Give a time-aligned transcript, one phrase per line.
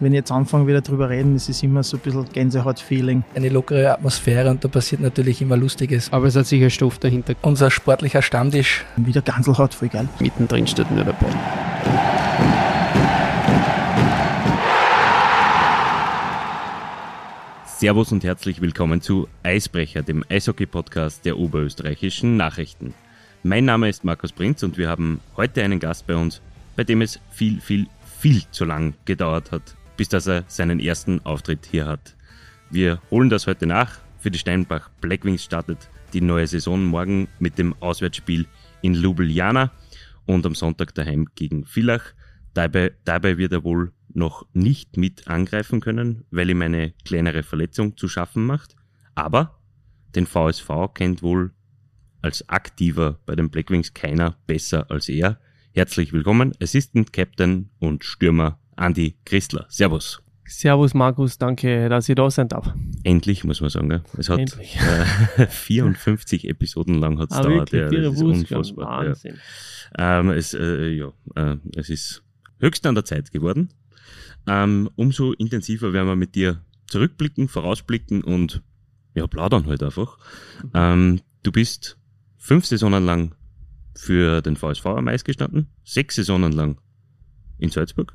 [0.00, 3.24] wenn ich jetzt anfange wieder drüber reden, ist es immer so ein bisschen Gänsehaut-Feeling.
[3.34, 6.12] Eine lockere Atmosphäre und da passiert natürlich immer Lustiges.
[6.12, 7.34] Aber es hat sicher Stoff dahinter.
[7.42, 8.84] Unser sportlicher Stammtisch.
[8.96, 10.08] Wieder Ganselhaut, voll geil.
[10.20, 11.26] Mittendrin steht nur dabei.
[17.66, 22.94] Servus und herzlich willkommen zu Eisbrecher, dem Eishockey-Podcast der oberösterreichischen Nachrichten.
[23.42, 26.40] Mein Name ist Markus Prinz und wir haben heute einen Gast bei uns,
[26.76, 27.86] bei dem es viel, viel,
[28.18, 32.16] viel zu lang gedauert hat, bis dass er seinen ersten Auftritt hier hat.
[32.70, 33.98] Wir holen das heute nach.
[34.18, 38.46] Für die Steinbach Blackwings startet die neue Saison morgen mit dem Auswärtsspiel
[38.82, 39.70] in Ljubljana
[40.26, 42.14] und am Sonntag daheim gegen Villach.
[42.54, 47.96] Dabei, dabei wird er wohl noch nicht mit angreifen können, weil ihm eine kleinere Verletzung
[47.96, 48.76] zu schaffen macht.
[49.14, 49.58] Aber
[50.14, 51.52] den VSV kennt wohl
[52.22, 55.38] als Aktiver bei den Blackwings keiner besser als er.
[55.72, 59.66] Herzlich willkommen, Assistant Captain und Stürmer Andy Christler.
[59.68, 60.20] Servus.
[60.46, 62.72] Servus Markus, danke, dass ich da sein darf.
[63.02, 63.88] Endlich, muss man sagen.
[63.88, 64.02] Gell?
[64.18, 67.72] Es hat äh, 54 Episoden lang hat es Ah, dauert.
[67.72, 69.02] wirklich, Ja, das ist Wurst, unfassbar.
[69.04, 69.08] Ja.
[69.10, 69.38] Wahnsinn.
[69.98, 72.22] Ähm, es, äh, ja, äh, es ist
[72.60, 73.70] höchst an der Zeit geworden.
[74.46, 78.62] Ähm, umso intensiver werden wir mit dir zurückblicken, vorausblicken und
[79.14, 80.18] ja, plaudern halt einfach.
[80.74, 81.96] Ähm, du bist
[82.36, 83.34] fünf Saisonen lang
[83.96, 86.78] für den VSV am Eis gestanden, sechs Saisonen lang
[87.58, 88.14] in Salzburg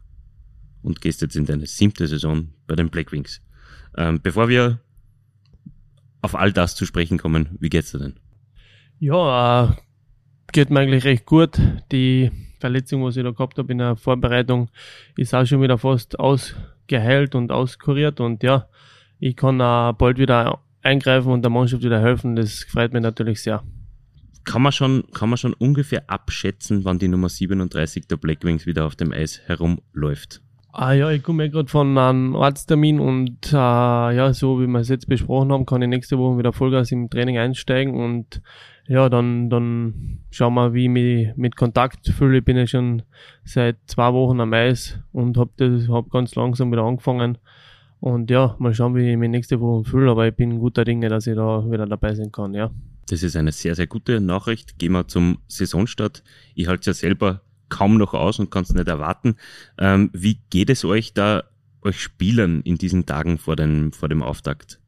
[0.81, 3.41] und gehst jetzt in deine siebte Saison bei den Blackwings.
[3.97, 4.80] Ähm, bevor wir
[6.21, 8.16] auf all das zu sprechen kommen, wie geht's dir denn?
[8.99, 9.73] Ja, äh,
[10.52, 11.59] geht mir eigentlich recht gut.
[11.91, 14.69] Die Verletzung, was ich da gehabt habe in der Vorbereitung,
[15.16, 18.67] ist auch schon wieder fast ausgeheilt und auskuriert und ja,
[19.19, 22.36] ich kann auch bald wieder eingreifen und der Mannschaft wieder helfen.
[22.36, 23.64] Das freut mich natürlich sehr.
[24.45, 28.86] Kann man schon, kann man schon ungefähr abschätzen, wann die Nummer 37 der Blackwings wieder
[28.86, 30.41] auf dem Eis herumläuft?
[30.72, 34.80] Ah ja, ich komme ja gerade von einem Arzttermin und äh, ja, so wie wir
[34.80, 38.42] es jetzt besprochen haben, kann ich nächste Woche wieder Vollgas im Training einsteigen und
[38.88, 42.39] ja, dann, dann schauen wir, wie ich mich mit Kontakt fühle.
[42.39, 43.04] Ich bin ja schon
[43.45, 47.38] seit zwei Wochen am Eis und habe hab ganz langsam wieder angefangen.
[47.99, 51.10] Und ja, mal schauen, wie ich mich nächste Woche fühle, aber ich bin guter Dinge,
[51.10, 52.72] dass ich da wieder dabei sein kann, ja.
[53.10, 54.77] Das ist eine sehr, sehr gute Nachricht.
[54.77, 56.23] Gehen wir zum Saisonstart.
[56.55, 59.35] Ich halte es ja selber kaum noch aus und kann es nicht erwarten.
[59.77, 61.43] Ähm, wie geht es euch da,
[61.81, 64.80] euch Spielern in diesen Tagen vor dem, vor dem Auftakt?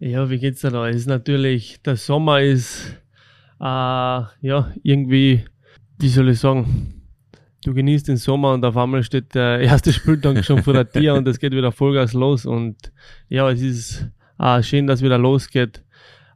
[0.00, 0.88] Ja, wie geht's da da?
[0.88, 2.96] Es ist natürlich, der Sommer ist,
[3.60, 5.44] äh, ja, irgendwie,
[5.98, 7.02] wie soll ich sagen,
[7.64, 11.14] du genießt den Sommer und auf einmal steht der erste Spieltag schon vor der Tür
[11.14, 12.92] und es geht wieder Vollgas los und
[13.28, 15.82] ja, es ist äh, schön, dass wieder losgeht.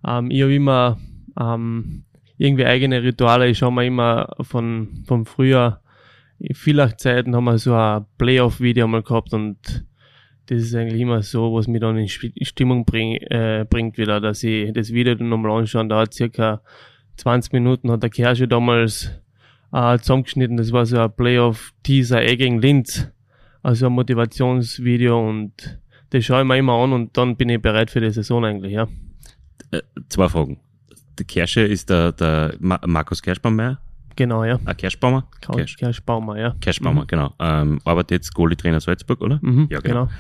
[0.05, 0.99] Ähm, ich habe immer
[1.39, 2.05] ähm,
[2.43, 3.49] irgendwie eigene Rituale.
[3.49, 5.81] Ich schaue mir immer von, vom Frühjahr,
[6.41, 9.87] in vielen Zeiten haben wir so ein Playoff-Video mal gehabt und
[10.47, 14.43] das ist eigentlich immer so, was mich dann in Stimmung bring, äh, bringt wieder, dass
[14.43, 15.87] ich das Video dann nochmal anschaue.
[15.87, 16.63] Da hat circa
[17.17, 19.13] 20 Minuten hat der Kersche damals
[19.73, 20.57] äh, zusammengeschnitten.
[20.57, 23.09] Das war so ein Playoff-Teaser eh gegen Linz.
[23.63, 25.79] Also ein Motivationsvideo und
[26.11, 28.73] das schaue ich mir immer an und dann bin ich bereit für die Saison eigentlich,
[28.73, 28.89] ja.
[29.71, 30.59] Äh, zwei Fragen.
[31.25, 33.79] Kersche ist der, der Ma Markus Kerschbaumeier.
[34.15, 34.59] Genau, ja.
[34.67, 35.27] Ah, Kerschbaumer?
[35.41, 36.55] Kersch, Kerschbaumer, ja.
[36.61, 37.33] Kerschbaumer, genau.
[37.39, 39.39] Ähm, arbeitet jetzt Goalie-Trainer Salzburg, oder?
[39.41, 40.11] Mhm, Ja, genau.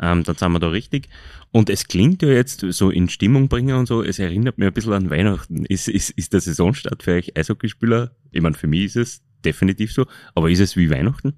[0.00, 1.08] Ähm, dann sind wir da richtig.
[1.50, 4.72] Und es klingt ja jetzt so in Stimmung bringen und so, es erinnert mich ein
[4.72, 5.64] bisschen an Weihnachten.
[5.64, 8.12] Ist, ist, ist der Saisonstart für euch Eishockeyspieler?
[8.30, 10.06] Ich meine, für mich ist es definitiv so,
[10.36, 11.34] aber ist es wie Weihnachten?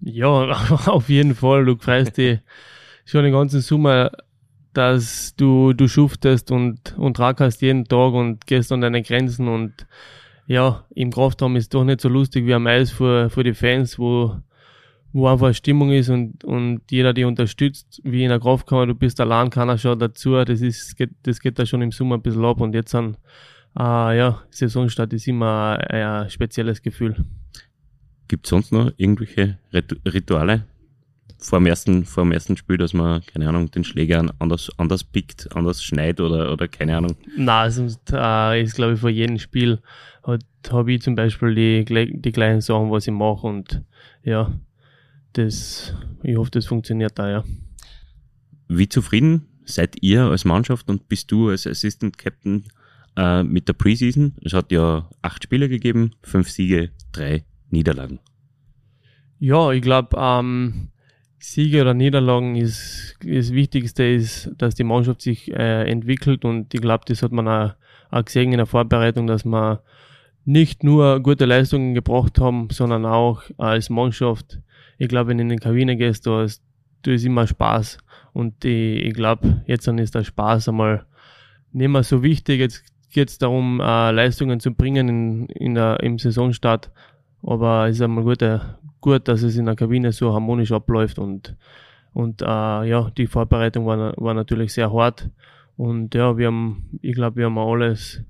[0.00, 0.30] Ja,
[0.86, 1.66] auf jeden Fall.
[1.66, 2.38] Du freust dich
[3.04, 4.10] schon den ganzen Sommer,
[4.72, 9.86] dass du, du schuftest und, und rackerst jeden Tag und gehst an deine Grenzen und
[10.46, 13.98] ja, im Kraftraum ist doch nicht so lustig wie am Eis für, für die Fans,
[13.98, 14.36] wo,
[15.12, 19.20] wo einfach Stimmung ist und, und jeder die unterstützt, wie in der Kraftkammer, du bist
[19.20, 22.44] allein, keiner schaut dazu, das ist, geht, das geht da schon im Sommer ein bisschen
[22.44, 23.16] ab und jetzt dann,
[23.78, 27.24] äh, ja, Saisonstart ist immer ein, ein spezielles Gefühl.
[28.28, 30.64] Gibt sonst noch irgendwelche Ritu Rituale
[31.40, 35.04] vor dem, ersten, vor dem ersten Spiel, dass man, keine Ahnung, den Schläger anders, anders
[35.04, 37.16] pickt, anders schneidet oder, oder keine Ahnung?
[37.36, 39.80] Na, sonst äh, ist, glaube ich, vor jedem Spiel
[40.68, 43.82] habe ich zum Beispiel die, die gleichen Sachen, was ich mache und
[44.22, 44.52] ja,
[45.32, 47.44] das, ich hoffe, das funktioniert da, ja.
[48.68, 52.64] Wie zufrieden seid ihr als Mannschaft und bist du als Assistant Captain
[53.16, 54.34] äh, mit der Preseason?
[54.44, 58.20] Es hat ja acht Spiele gegeben, fünf Siege, drei Niederlagen.
[59.38, 60.88] Ja, ich glaube, ähm,
[61.40, 66.80] Siege oder Niederlagen ist das Wichtigste ist, dass die Mannschaft sich äh, entwickelt und ich
[66.80, 67.74] glaube, das hat man auch,
[68.10, 69.82] auch gesehen in der Vorbereitung, dass wir
[70.44, 74.60] nicht nur gute Leistungen gebracht haben, sondern auch als Mannschaft
[75.00, 76.62] ich glaube, wenn du in die Kabine gehst, du hast,
[77.02, 77.96] du hast immer Spaß.
[78.34, 81.06] Und ich, ich glaube, jetzt dann ist der Spaß einmal
[81.72, 82.60] nicht mehr so wichtig.
[82.60, 86.90] Jetzt geht es darum, äh, Leistungen zu bringen in, in der, im Saisonstart.
[87.42, 88.58] Aber es ist einmal gut, äh,
[89.00, 91.56] gut, dass es in der Kabine so harmonisch abläuft und,
[92.12, 95.30] und äh, ja, die Vorbereitung war, war natürlich sehr hart.
[95.76, 98.22] Und ja, wir haben, ich glaube, wir haben alles,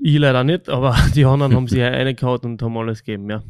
[0.00, 3.42] ich leider nicht, aber die anderen haben sich reingehauen und haben alles gegeben, ja.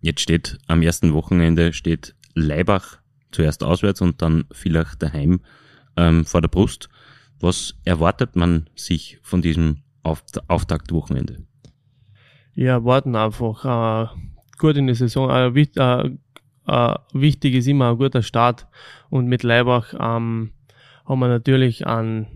[0.00, 2.98] Jetzt steht am ersten Wochenende steht Leibach
[3.30, 5.40] zuerst auswärts und dann vielleicht daheim
[5.96, 6.88] ähm, vor der Brust.
[7.40, 11.44] Was erwartet man sich von diesem Auftaktwochenende?
[12.54, 14.08] Ja, warten einfach äh,
[14.60, 15.30] gut in die Saison.
[15.30, 16.10] Äh, wichtig, äh,
[16.68, 18.66] äh, wichtig ist immer ein guter Start.
[19.08, 20.52] Und mit Leibach ähm,
[21.04, 22.26] haben wir natürlich einen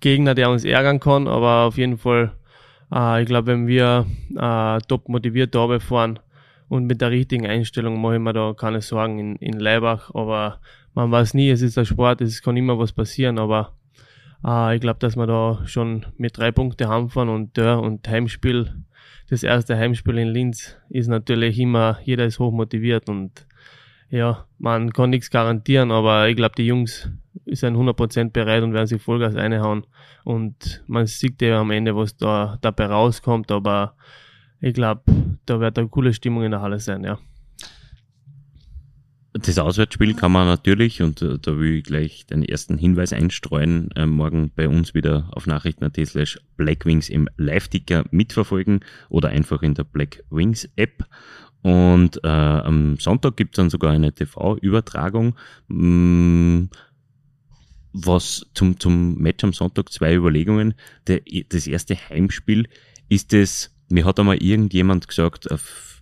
[0.00, 2.32] Gegner, der uns ärgern kann, aber auf jeden Fall,
[2.92, 6.18] äh, ich glaube, wenn wir äh, top motiviert da fahren
[6.68, 10.60] und mit der richtigen Einstellung mache ich mir da keine Sorgen in, in Leibach, aber
[10.94, 13.72] man weiß nie, es ist ein Sport, es kann immer was passieren, aber
[14.44, 18.84] äh, ich glaube, dass wir da schon mit drei Punkten heimfahren und, ja, und Heimspiel,
[19.28, 23.46] das erste Heimspiel in Linz ist natürlich immer, jeder ist hoch motiviert und
[24.08, 27.10] ja, man kann nichts garantieren, aber ich glaube, die Jungs
[27.46, 29.84] sind 100% bereit und werden sich Vollgas reinhauen.
[30.24, 33.94] Und man sieht ja am Ende, was da dabei rauskommt, aber
[34.60, 35.02] ich glaube,
[35.44, 37.18] da wird eine coole Stimmung in der Halle sein, ja.
[39.38, 43.90] Das Auswärtsspiel kann man natürlich, und äh, da will ich gleich den ersten Hinweis einstreuen,
[43.92, 49.74] äh, morgen bei uns wieder auf nachrichten.at slash blackwings im Live-Ticker mitverfolgen oder einfach in
[49.74, 51.04] der Blackwings App.
[51.62, 55.34] Und äh, am Sonntag gibt es dann sogar eine TV-Übertragung.
[55.68, 56.66] Mm,
[57.92, 60.74] was zum, zum Match am Sonntag zwei Überlegungen.
[61.06, 62.68] Der, das erste Heimspiel
[63.08, 66.00] ist es, mir hat einmal irgendjemand gesagt, auf,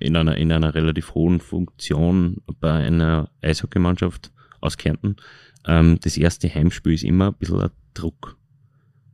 [0.00, 5.16] in einer, in einer relativ hohen Funktion bei einer Eishockeymannschaft aus Kärnten,
[5.66, 8.36] ähm, das erste Heimspiel ist immer ein bisschen ein Druck.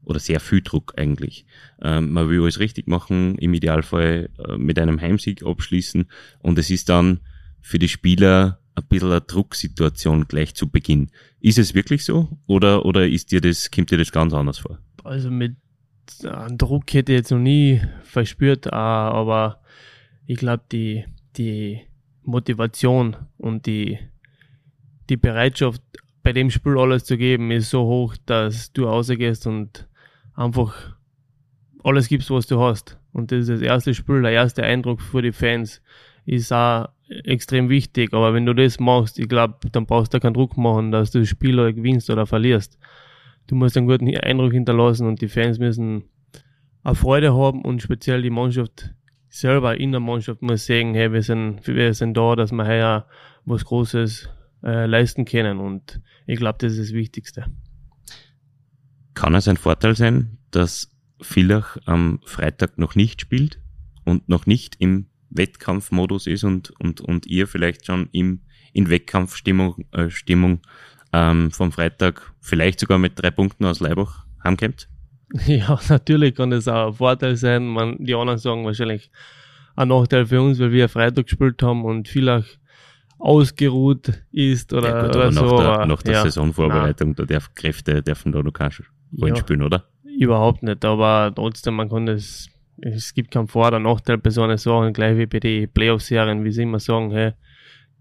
[0.04, 1.44] Oder sehr viel Druck eigentlich.
[1.82, 6.06] Ähm, man will alles richtig machen, im Idealfall äh, mit einem Heimsieg abschließen
[6.38, 7.20] und es ist dann
[7.60, 11.10] für die Spieler ein bisschen eine Drucksituation gleich zu Beginn.
[11.40, 14.78] Ist es wirklich so oder, oder ist dir das, kommt dir das ganz anders vor?
[15.02, 15.56] Also mit
[16.22, 19.60] äh, Druck hätte ich jetzt noch nie verspürt, äh, aber
[20.26, 21.04] ich glaube, die,
[21.36, 21.82] die
[22.22, 23.98] Motivation und die,
[25.08, 25.82] die Bereitschaft,
[26.22, 29.88] bei dem Spiel alles zu geben, ist so hoch, dass du rausgehst und
[30.34, 30.96] einfach
[31.84, 32.98] alles gibst, was du hast.
[33.12, 35.80] Und das ist das erste Spiel, der erste Eindruck für die Fans
[36.24, 36.88] ist auch
[37.24, 38.12] extrem wichtig.
[38.12, 41.20] Aber wenn du das machst, ich glaube, dann brauchst du keinen Druck machen, dass du
[41.20, 42.78] das Spiel oder gewinnst oder verlierst.
[43.46, 46.04] Du musst einen guten Eindruck hinterlassen und die Fans müssen
[46.82, 48.90] eine Freude haben und speziell die Mannschaft
[49.40, 53.06] selber in der Mannschaft muss sagen, hey, wir sind, wir sind da, dass wir hier
[53.44, 54.28] was Großes
[54.64, 57.46] äh, leisten können und ich glaube, das ist das Wichtigste.
[59.14, 60.90] Kann es ein Vorteil sein, dass
[61.20, 63.60] Villach am Freitag noch nicht spielt
[64.04, 68.42] und noch nicht im Wettkampfmodus ist und, und, und ihr vielleicht schon im,
[68.72, 70.60] in Wettkampfstimmung äh, Stimmung,
[71.12, 74.88] ähm, vom Freitag vielleicht sogar mit drei Punkten aus Leibach heimkommt?
[75.46, 77.66] Ja, natürlich kann das auch ein Vorteil sein.
[77.66, 79.10] Man, die anderen sagen wahrscheinlich
[79.74, 82.58] ein Nachteil für uns, weil wir Freitag gespielt haben und vielleicht
[83.18, 85.44] ausgeruht ist oder, ja, gut, oder so.
[85.44, 87.16] Nach der, aber, nach der ja, Saisonvorbereitung, nein.
[87.16, 88.70] da darf Kräfte dürfen da noch keine
[89.20, 89.84] Rollen ja, spielen, oder?
[90.04, 92.48] Überhaupt nicht, aber trotzdem, man kann das
[92.80, 96.44] es gibt keinen Vor- oder Nachteil bei so einer Sache, gleich wie bei den Playoff-Serien,
[96.44, 97.32] wie sie immer sagen, hey,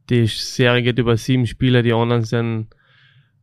[0.10, 2.68] die Serie geht über sieben Spieler, die anderen sind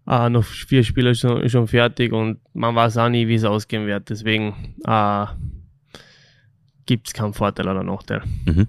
[0.06, 3.86] äh, noch vier Spieler schon, schon fertig und man weiß auch nie, wie es ausgehen
[3.86, 4.10] wird.
[4.10, 5.26] Deswegen äh,
[6.86, 8.22] gibt es keinen Vorteil oder Nachteil.
[8.46, 8.68] Mhm.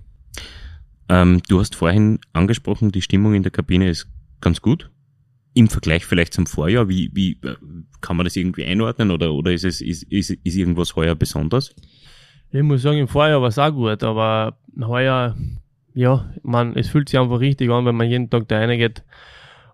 [1.10, 4.08] Ähm, du hast vorhin angesprochen, die Stimmung in der Kabine ist
[4.42, 4.90] ganz gut.
[5.54, 7.40] Im Vergleich vielleicht zum Vorjahr, wie, wie
[8.02, 11.76] kann man das irgendwie einordnen oder, oder ist es ist, ist, ist irgendwas heuer besonders?
[12.52, 15.36] Ich muss sagen, im Vorjahr war es auch gut, aber heuer,
[15.94, 19.04] ja, man, es fühlt sich einfach richtig an, wenn man jeden Tag da reingeht.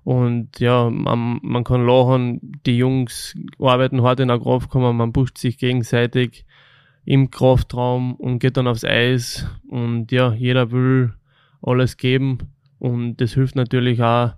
[0.04, 5.14] Und ja, man, man kann lachen, die Jungs arbeiten hart in der Kraft, kommen, man
[5.14, 6.46] pusht sich gegenseitig
[7.06, 9.48] im Kraftraum und geht dann aufs Eis.
[9.68, 11.14] Und ja, jeder will
[11.62, 12.40] alles geben.
[12.80, 14.34] Und das hilft natürlich auch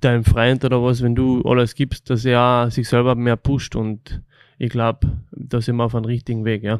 [0.00, 3.76] deinem Freund oder was, wenn du alles gibst, dass er sich selber mehr pusht.
[3.76, 4.22] Und
[4.58, 6.78] ich glaube, da sind wir auf einem richtigen Weg, ja.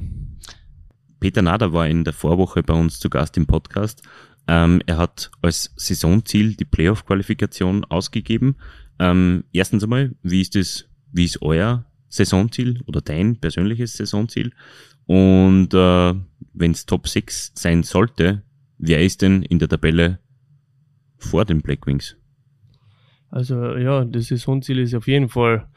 [1.19, 4.03] Peter Nader war in der Vorwoche bei uns zu Gast im Podcast.
[4.49, 8.57] Ähm, er hat als Saisonziel die Playoff-Qualifikation ausgegeben.
[8.99, 14.53] Ähm, erstens einmal, wie ist das, wie ist euer Saisonziel oder dein persönliches Saisonziel?
[15.07, 16.15] Und äh,
[16.53, 18.43] wenn es Top 6 sein sollte,
[18.79, 20.21] wer ist denn in der Tabelle
[21.19, 22.17] vor den Black Wings?
[23.31, 25.69] Also ja, das Saisonziel ist auf jeden Fall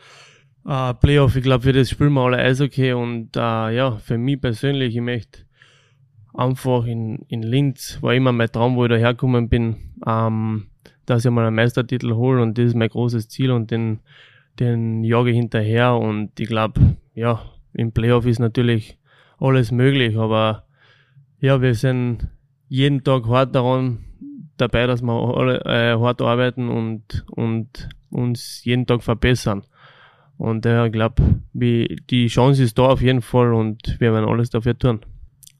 [0.66, 1.36] äh, Playoff.
[1.36, 3.40] Ich glaube, für das spielen wir alle Eishockey und äh,
[3.76, 5.40] ja, für mich persönlich, ich möchte
[6.34, 10.68] einfach in, in Linz, war immer mein Traum, wo ich da hergekommen bin, ähm,
[11.06, 14.00] dass ich mal einen Meistertitel hole und das ist mein großes Ziel und den,
[14.60, 17.42] den jage ich hinterher und ich glaube, ja,
[17.74, 18.98] im Playoff ist natürlich
[19.40, 20.66] alles möglich, aber
[21.40, 22.28] ja, wir sind
[22.68, 24.06] jeden Tag hart daran
[24.58, 29.64] dabei, dass wir alle äh, hart arbeiten und, und uns jeden Tag verbessern.
[30.38, 34.50] Und äh, ich glaube, die Chance ist da auf jeden Fall und wir werden alles
[34.50, 35.02] dafür tun.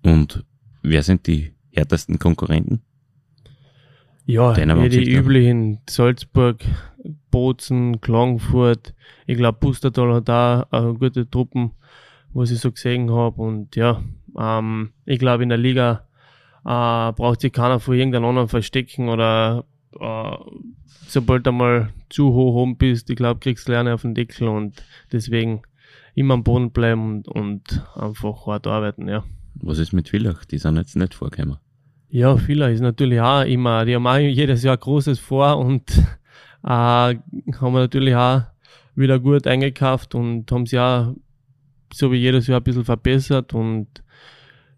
[0.04, 0.46] Und
[0.82, 2.82] wer sind die härtesten Konkurrenten?
[4.26, 6.64] Ja, die üblichen Salzburg,
[7.32, 8.94] Bozen, Klagenfurt.
[9.26, 11.72] Ich glaube, Pustertal hat da äh, gute Truppen,
[12.34, 13.42] was ich so gesehen habe.
[13.42, 14.04] Und ja,
[14.38, 16.08] ähm, ich glaube, in der Liga
[16.64, 19.66] äh, braucht sich keiner vor irgendeinem anderen verstecken oder
[20.00, 20.38] äh,
[21.08, 24.48] sobald du mal zu hoch oben bist, ich glaube, kriegst du Lernen auf den Deckel
[24.48, 25.64] und deswegen
[26.14, 29.24] immer am Boden bleiben und, und einfach hart arbeiten, ja.
[29.56, 30.46] Was ist mit Villach?
[30.46, 31.58] Die sind jetzt nicht vorgekommen.
[32.10, 35.90] Ja, Villach ist natürlich auch immer, die haben auch jedes Jahr Großes vor und
[36.64, 37.22] äh, haben
[37.60, 38.44] wir natürlich auch
[38.96, 41.14] wieder gut eingekauft und haben sich auch
[41.94, 43.88] so wie jedes Jahr ein bisschen verbessert und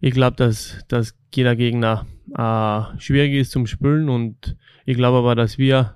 [0.01, 5.35] ich glaube, dass, dass jeder Gegner äh, schwierig ist zum Spielen und ich glaube aber,
[5.35, 5.95] dass wir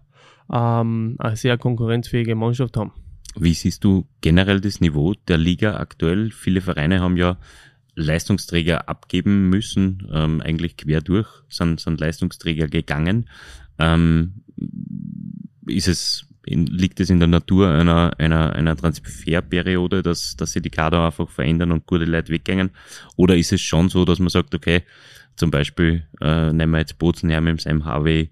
[0.51, 2.91] ähm, eine sehr konkurrenzfähige Mannschaft haben.
[3.37, 6.31] Wie siehst du generell das Niveau der Liga aktuell?
[6.31, 7.37] Viele Vereine haben ja
[7.95, 13.29] Leistungsträger abgeben müssen, ähm, eigentlich quer durch sind, sind Leistungsträger gegangen.
[13.79, 14.43] Ähm,
[15.65, 20.69] ist es, liegt es in der Natur einer, einer, einer Transferperiode, dass, dass sich die
[20.69, 22.71] Kader einfach verändern und gute Leute weggängen?
[23.15, 24.83] Oder ist es schon so, dass man sagt, okay,
[25.35, 28.31] zum Beispiel äh, nehmen wir jetzt Bozen her mit dem Harvey,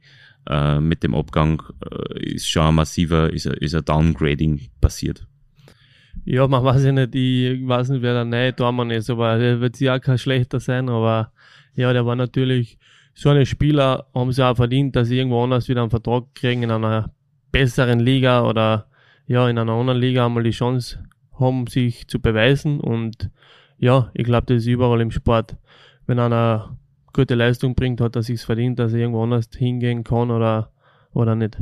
[0.50, 5.26] äh, mit dem Abgang äh, ist schon ein massiver, ist ist ein Downgrading passiert.
[6.26, 9.60] Ja, man weiß ja nicht, ich weiß nicht, wer der neue Tormann ist, aber der
[9.60, 11.32] wird ja kein schlechter sein, aber
[11.76, 12.78] ja, der war natürlich,
[13.14, 16.64] so eine Spieler haben sie auch verdient, dass sie irgendwo anders wieder einen Vertrag kriegen
[16.64, 17.12] in einer
[17.52, 18.88] besseren Liga oder
[19.28, 21.04] ja, in einer anderen Liga einmal die Chance
[21.40, 23.30] haben, sich zu beweisen und
[23.78, 25.58] ja, ich glaube, das ist überall im Sport.
[26.08, 26.78] Wenn einer
[27.12, 30.72] gute Leistung bringt, hat er sich verdient, dass er irgendwo anders hingehen kann oder,
[31.14, 31.58] oder nicht.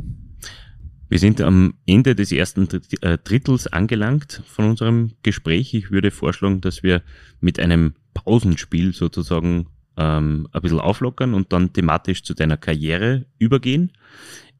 [1.12, 2.66] Wir sind am Ende des ersten
[3.02, 5.74] äh, Drittels angelangt von unserem Gespräch.
[5.74, 7.02] Ich würde vorschlagen, dass wir
[7.38, 9.66] mit einem Pausenspiel sozusagen
[9.98, 13.92] ähm, ein bisschen auflockern und dann thematisch zu deiner Karriere übergehen.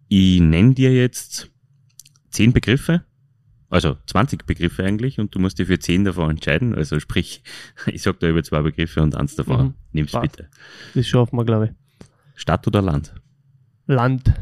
[0.08, 1.50] Ich nenne dir jetzt
[2.28, 3.02] zehn Begriffe
[3.70, 6.74] also 20 Begriffe eigentlich und du musst dich für 10 davon entscheiden.
[6.74, 7.42] Also sprich,
[7.86, 9.68] ich sag da über zwei Begriffe und eins davon.
[9.68, 9.74] Mhm.
[9.92, 10.36] Nimm's Passt.
[10.36, 10.50] bitte.
[10.94, 12.08] Das schaffen wir, glaube ich.
[12.34, 13.14] Stadt oder Land?
[13.86, 14.34] Land.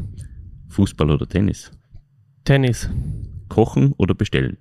[0.70, 1.70] Fußball oder Tennis?
[2.50, 2.90] Tennis.
[3.48, 4.58] Kochen oder bestellen?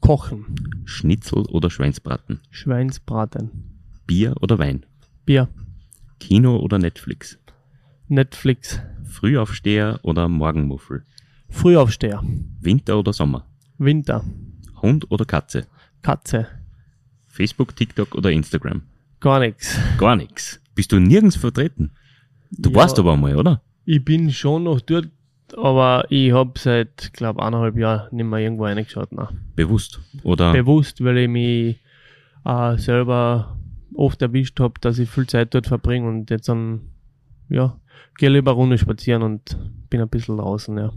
[0.00, 0.54] Kochen.
[0.84, 2.40] Schnitzel oder Schweinsbraten?
[2.50, 3.50] Schweinsbraten.
[4.06, 4.84] Bier oder Wein?
[5.24, 5.48] Bier.
[6.20, 7.38] Kino oder Netflix?
[8.08, 8.82] Netflix.
[9.06, 11.04] Frühaufsteher oder Morgenmuffel?
[11.48, 12.22] Frühaufsteher.
[12.60, 13.46] Winter oder Sommer?
[13.78, 14.22] Winter.
[14.82, 15.68] Hund oder Katze?
[16.02, 16.48] Katze.
[17.28, 18.82] Facebook, TikTok oder Instagram?
[19.20, 19.78] Gar nichts.
[19.96, 20.60] Gar nichts.
[20.74, 21.92] Bist du nirgends vertreten?
[22.50, 23.62] Du ja, warst aber einmal, oder?
[23.86, 25.08] Ich bin schon noch dort,
[25.56, 29.12] aber ich habe seit, glaube eineinhalb Jahren nicht mehr irgendwo reingeschaut.
[29.12, 29.28] Nein.
[29.54, 30.52] Bewusst, oder?
[30.52, 31.80] Bewusst, weil ich mich
[32.44, 33.56] äh, selber
[33.94, 36.80] oft erwischt habe, dass ich viel Zeit dort verbringe und jetzt dann,
[37.48, 37.78] ja,
[38.18, 39.58] gehe lieber Runde spazieren und
[39.90, 40.92] bin ein bisschen draußen, ja.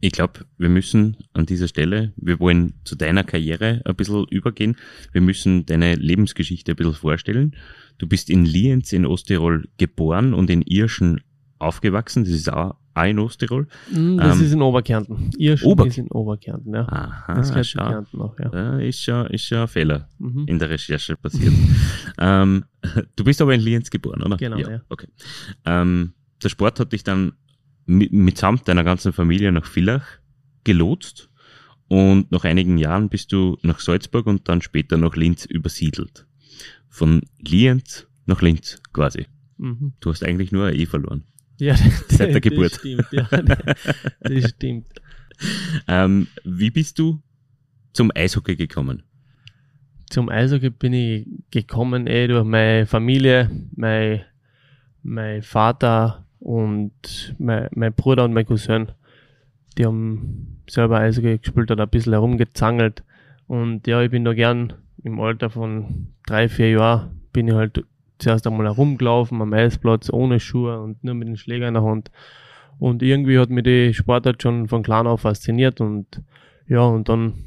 [0.00, 4.76] Ich glaube, wir müssen an dieser Stelle, wir wollen zu deiner Karriere ein bisschen übergehen.
[5.12, 7.56] Wir müssen deine Lebensgeschichte ein bisschen vorstellen.
[7.98, 11.22] Du bist in Lienz in Osttirol geboren und in Irschen
[11.58, 12.24] aufgewachsen.
[12.24, 13.66] Das ist auch, auch in Osttirol.
[13.90, 15.30] Mm, das ähm, ist in Oberkärnten.
[15.38, 16.88] Irschen Ober ist in Oberkärnten, ja.
[16.88, 18.50] Aha, das gehört schau, Kärnten auch, ja.
[18.52, 18.78] ja.
[18.78, 20.44] ist, schon, ist ein Fehler mhm.
[20.46, 21.52] in der Recherche passiert.
[22.18, 22.64] ähm,
[23.16, 24.36] du bist aber in Lienz geboren, oder?
[24.36, 24.70] Genau, ja.
[24.70, 24.80] ja.
[24.88, 25.08] Okay.
[25.64, 27.32] Ähm, der Sport hat dich dann
[27.86, 30.04] mitsamt deiner ganzen Familie nach Villach
[30.64, 31.30] gelotst
[31.88, 36.26] und nach einigen Jahren bist du nach Salzburg und dann später nach Linz übersiedelt.
[36.88, 39.26] Von Lienz nach Linz quasi.
[39.58, 39.92] Mhm.
[40.00, 41.24] Du hast eigentlich nur ein E verloren.
[41.58, 41.74] Ja,
[42.08, 42.72] seit der Geburt.
[42.72, 43.28] Das stimmt, ja.
[44.20, 44.86] Das stimmt.
[45.88, 47.20] ähm, wie bist du
[47.92, 49.02] zum Eishockey gekommen?
[50.08, 53.50] Zum Eishockey bin ich gekommen eh durch meine Familie.
[53.74, 54.22] Mein,
[55.02, 58.92] mein Vater und mein, mein Bruder und mein Cousin,
[59.76, 63.02] die haben selber Eishockey gespielt und ein bisschen herumgezangelt.
[63.46, 67.84] Und ja, ich bin da gern im Alter von drei, vier Jahren bin ich halt
[68.18, 72.10] zuerst einmal herumgelaufen am Eisplatz ohne Schuhe und nur mit den Schläger in der Hand.
[72.78, 76.22] Und irgendwie hat mich die Sportart schon von klein auf fasziniert und
[76.68, 77.46] ja, und dann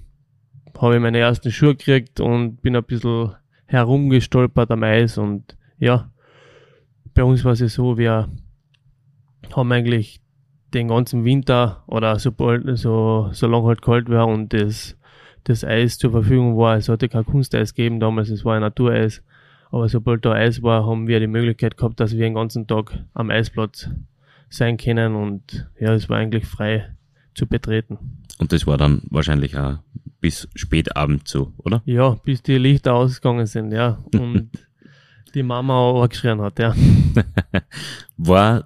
[0.77, 3.33] habe ich meine ersten Schuhe gekriegt und bin ein bisschen
[3.65, 6.11] herumgestolpert am Eis und ja,
[7.13, 8.29] bei uns war es so, wir
[9.53, 10.21] haben eigentlich
[10.73, 14.97] den ganzen Winter oder sobald, so, lange halt kalt war und das,
[15.43, 19.23] das Eis zur Verfügung war, es hatte kein Kunsteis gegeben damals, es war ein Natureis,
[19.71, 23.05] aber sobald da Eis war, haben wir die Möglichkeit gehabt, dass wir den ganzen Tag
[23.13, 23.89] am Eisplatz
[24.49, 26.95] sein können und ja, es war eigentlich frei
[27.35, 27.97] zu betreten.
[28.39, 29.77] Und das war dann wahrscheinlich auch
[30.21, 31.81] bis spät Abend so, oder?
[31.85, 34.03] Ja, bis die Lichter ausgegangen sind, ja.
[34.13, 34.49] Und
[35.33, 36.75] die Mama auch angeschrien hat, ja.
[38.17, 38.65] war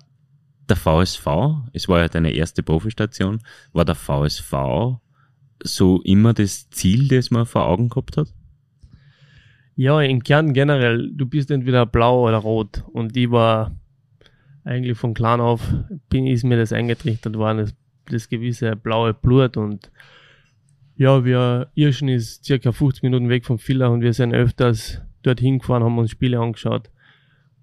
[0.69, 1.27] der VSV,
[1.74, 3.41] es war ja deine erste Profistation,
[3.74, 4.53] war der VSV
[5.62, 8.33] so immer das Ziel, das man vor Augen gehabt hat?
[9.75, 12.84] Ja, in Kärnten generell, du bist entweder blau oder rot.
[12.94, 13.75] Und ich war
[14.63, 15.74] eigentlich von klein auf,
[16.10, 17.75] bin, ist mir das eingetrichtert worden, das,
[18.06, 19.58] das gewisse blaue Blut.
[19.58, 19.92] Und
[20.96, 25.60] ja, wir, Irschen ist circa 50 Minuten weg vom Villach und wir sind öfters dorthin
[25.60, 26.92] gefahren, haben uns Spiele angeschaut.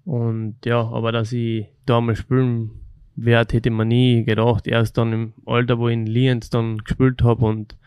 [0.03, 2.71] Und ja, aber dass ich da mal spielen
[3.15, 4.67] werde, hätte man nie gedacht.
[4.67, 7.77] Erst dann im Alter, wo ich in Lienz dann gespielt habe und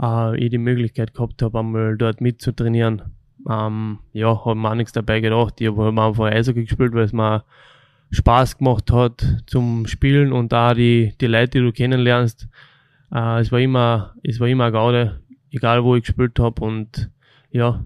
[0.00, 3.02] äh, ich die Möglichkeit gehabt habe, einmal dort mitzutrainieren.
[3.48, 5.60] Ähm, ja, habe mir auch nichts dabei gedacht.
[5.60, 7.44] Ich habe einfach Eishockey gespielt, weil es mir
[8.10, 12.48] Spaß gemacht hat zum Spielen und da die, die Leute, die du kennenlernst.
[13.12, 15.20] Äh, es war immer, es war immer Gaude,
[15.50, 17.10] egal wo ich gespielt habe und
[17.50, 17.84] ja,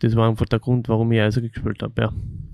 [0.00, 2.12] das war einfach der Grund, warum ich Eishockey gespielt habe, ja.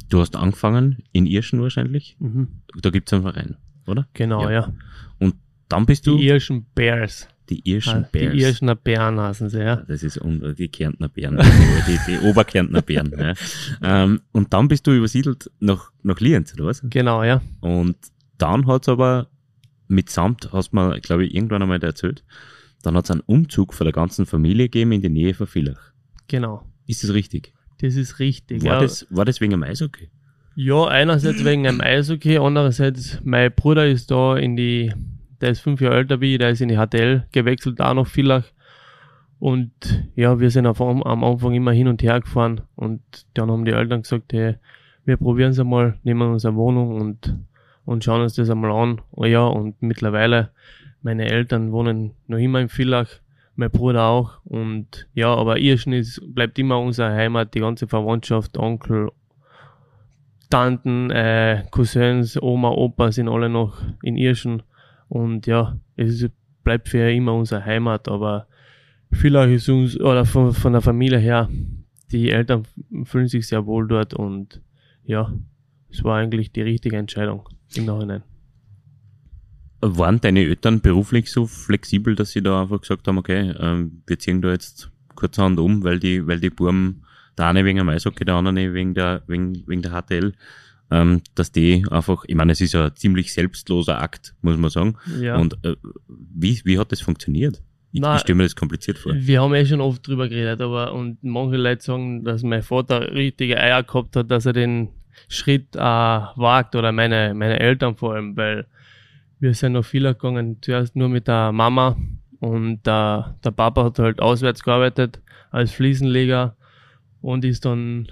[0.09, 2.17] Du hast angefangen in Irschen wahrscheinlich.
[2.19, 2.49] Mhm.
[2.81, 3.57] Da gibt's einen Verein,
[3.87, 4.07] oder?
[4.15, 4.51] Genau, ja.
[4.51, 4.73] Ja.
[5.19, 5.35] Und
[5.69, 7.29] dann bist Die du Irschen Bears.
[7.51, 8.33] Die Irschen Ah, Bears.
[8.33, 9.77] Die Irschener Bären heißen sie, ja.
[9.77, 11.39] Das ist un die Kärntner Bären,
[11.87, 13.13] die, die Oberkärntner Bären.
[13.19, 13.35] Ja.
[13.83, 16.83] Ähm, und dann bist du übersiedelt nach, nach Lienz, oder was?
[16.85, 17.41] Genau, ja.
[17.61, 17.97] Und
[18.39, 19.29] dann hat's aber
[19.89, 22.25] mitsamt, hast du mir, glaube ich, irgendwann einmal erzählt,
[22.83, 25.93] dann hat's einen Umzug von der ganzen Familie gegeben in die Nähe von Villach.
[26.29, 26.65] Genau.
[26.87, 27.55] Ist das richtig?
[27.81, 28.63] Das ist richtig.
[28.65, 28.81] War, ja.
[28.81, 30.11] das, war das wegen dem Eishockey?
[30.55, 34.93] Ja, einerseits wegen einem Eishockey, andererseits mein Bruder ist da in die,
[35.41, 38.07] der ist fünf Jahre älter wie ich, der ist in die HTL gewechselt, da nach
[38.07, 38.45] Villach.
[39.39, 43.01] Und ja, wir sind auf, am Anfang immer hin und her gefahren und
[43.35, 44.57] dann haben die Eltern gesagt, hey,
[45.05, 47.37] wir probieren es einmal, nehmen uns eine Wohnung und,
[47.85, 49.01] und schauen uns das einmal an.
[49.13, 50.51] Oh ja, und mittlerweile,
[51.03, 53.09] meine Eltern wohnen noch immer in Villach,
[53.55, 54.45] mein Bruder auch.
[54.45, 59.11] Und ja, aber Irschen ist, bleibt immer unsere Heimat, die ganze Verwandtschaft, Onkel,
[60.51, 64.63] Tanten, äh, Cousins, Oma, Opa sind alle noch in Irschen.
[65.09, 66.29] Und ja, es
[66.65, 68.47] bleibt für immer unsere Heimat, aber
[69.11, 71.49] vielleicht ist uns, oder von, von der Familie her,
[72.11, 72.65] die Eltern
[73.05, 74.61] fühlen sich sehr wohl dort und
[75.05, 75.33] ja,
[75.91, 78.23] es war eigentlich die richtige Entscheidung im Nachhinein.
[79.81, 84.19] Waren deine Eltern beruflich so flexibel, dass sie da einfach gesagt haben, okay, ähm, wir
[84.19, 87.05] ziehen da jetzt kurzerhand um, weil die, weil die Burm,
[87.37, 90.33] der eine wegen dem Eishockey, der andere wegen der, wegen, wegen der HTL,
[90.91, 94.71] ähm, dass die einfach, ich meine, es ist ja ein ziemlich selbstloser Akt, muss man
[94.71, 94.97] sagen.
[95.21, 95.37] Ja.
[95.37, 95.77] Und äh,
[96.09, 97.63] wie, wie hat das funktioniert?
[97.93, 99.15] Ich, Na, ich stelle mir das kompliziert vor.
[99.15, 103.13] Wir haben eh schon oft drüber geredet, aber und manche Leute sagen, dass mein Vater
[103.13, 104.89] richtige Eier gehabt hat, dass er den
[105.29, 108.67] Schritt äh, wagt oder meine, meine Eltern vor allem, weil
[109.41, 111.97] wir sind noch viel gegangen, zuerst nur mit der Mama
[112.41, 115.21] und der, der Papa hat halt auswärts gearbeitet
[115.51, 116.57] als Fliesenleger
[117.21, 118.09] und ist dann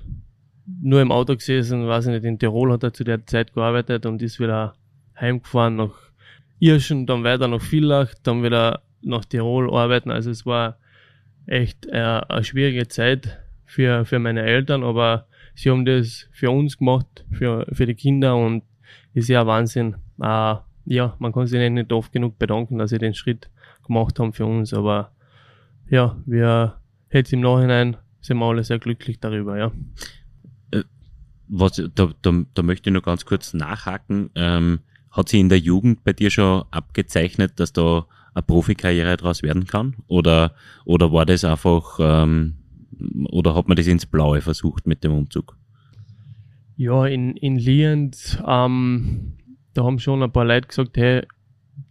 [0.66, 4.06] nur im Auto gesessen, weiß ich nicht, in Tirol hat er zu der Zeit gearbeitet
[4.06, 4.74] und ist wieder
[5.18, 5.94] heimgefahren nach
[6.58, 10.10] Irschen, dann weiter nach Villach, dann wieder nach Tirol arbeiten.
[10.10, 10.78] Also es war
[11.46, 16.78] echt äh, eine schwierige Zeit für, für meine Eltern, aber sie haben das für uns
[16.78, 18.64] gemacht, für, für die Kinder und
[19.14, 19.96] ist ja Wahnsinn.
[20.20, 23.50] Äh, ja, man kann sich nicht oft genug bedanken, dass sie den Schritt
[23.86, 25.12] gemacht haben für uns, aber
[25.88, 29.72] ja, wir jetzt im Nachhinein sind wir alle sehr glücklich darüber, ja.
[31.48, 34.30] Was, da, da, da möchte ich noch ganz kurz nachhaken.
[34.34, 34.80] Ähm,
[35.10, 39.66] hat sich in der Jugend bei dir schon abgezeichnet, dass da eine Profikarriere daraus werden
[39.66, 39.96] kann?
[40.08, 40.54] Oder,
[40.84, 42.54] oder war das einfach, ähm,
[43.30, 45.56] oder hat man das ins Blaue versucht mit dem Umzug?
[46.76, 49.38] Ja, in, in Lienz, ähm,
[49.72, 51.22] da haben schon ein paar Leute gesagt, hey,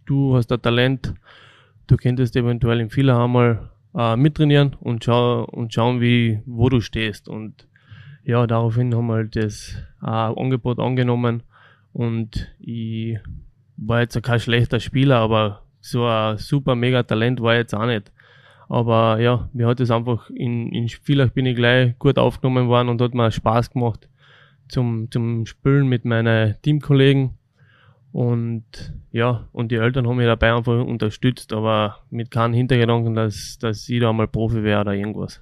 [0.04, 1.14] du hast ein Talent,
[1.88, 6.80] du könntest eventuell im Fehler einmal äh, mittrainieren und, schau, und schauen, wie, wo du
[6.80, 7.28] stehst.
[7.28, 7.66] Und
[8.26, 11.44] ja, daraufhin haben wir halt das äh, Angebot angenommen
[11.92, 13.18] und ich
[13.76, 18.10] war jetzt kein schlechter Spieler, aber so ein super mega Talent war jetzt auch nicht.
[18.68, 22.88] Aber ja, mir hat es einfach in, in Villach bin ich gleich gut aufgenommen worden
[22.88, 24.08] und hat mir Spaß gemacht
[24.68, 27.38] zum, zum Spielen mit meinen Teamkollegen.
[28.10, 33.58] Und ja, und die Eltern haben mich dabei einfach unterstützt, aber mit keinem Hintergedanken, dass,
[33.60, 35.40] dass ich da mal Profi wäre oder irgendwas.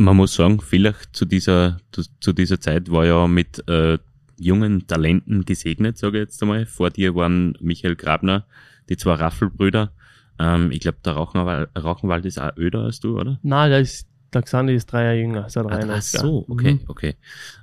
[0.00, 3.98] Man muss sagen, vielleicht zu dieser, zu, zu dieser Zeit war ja mit äh,
[4.38, 6.64] jungen Talenten gesegnet, sage ich jetzt einmal.
[6.64, 8.46] Vor dir waren Michael Grabner,
[8.88, 9.92] die zwei Raffelbrüder.
[10.38, 13.38] Ähm, ich glaube, der Rauchenwald, Rauchenwald ist auch öder als du, oder?
[13.42, 16.80] Nein, der ist, der Xandi ist drei Jahre jünger, seit Ah, ach so, okay, Mhm.
[16.88, 17.16] okay.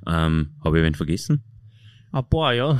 [0.06, 1.42] Ähm, Habe ich wen vergessen?
[2.12, 2.78] Ein paar, ja.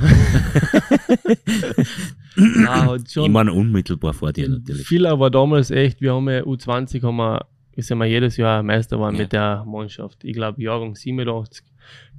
[2.36, 3.24] Nein, hat schon.
[3.24, 4.86] Ich meine unmittelbar vor dir natürlich.
[4.86, 7.44] Viel war damals echt, wir haben ja U20 haben wir
[7.82, 9.22] sind wir jedes Jahr Meister geworden Ja.
[9.22, 10.24] mit der Mannschaft.
[10.24, 11.64] Ich glaube Jahrgang 87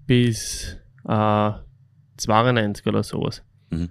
[0.07, 1.51] bis äh,
[2.17, 3.43] 92 oder sowas.
[3.69, 3.89] Mhm.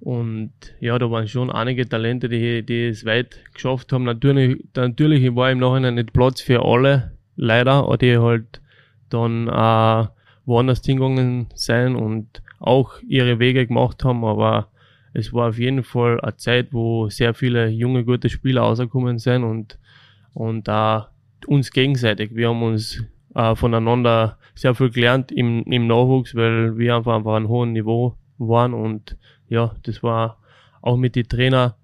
[0.00, 4.04] Und ja, da waren schon einige Talente, die, die es weit geschafft haben.
[4.04, 8.62] Natürlich, natürlich war im Nachhinein nicht Platz für alle, leider, die halt
[9.10, 10.06] dann äh,
[10.46, 14.68] woanders hingegangen sein und auch ihre Wege gemacht haben, aber
[15.12, 19.44] es war auf jeden Fall eine Zeit, wo sehr viele junge, gute Spieler rausgekommen sind
[19.44, 19.78] und,
[20.34, 21.00] und äh,
[21.46, 22.34] uns gegenseitig.
[22.34, 23.02] Wir haben uns
[23.34, 28.16] äh, voneinander sehr viel gelernt im, im Nachwuchs, weil wir einfach, einfach ein hohen Niveau
[28.38, 29.16] waren und
[29.48, 30.38] ja, das war
[30.82, 31.76] auch mit den Trainer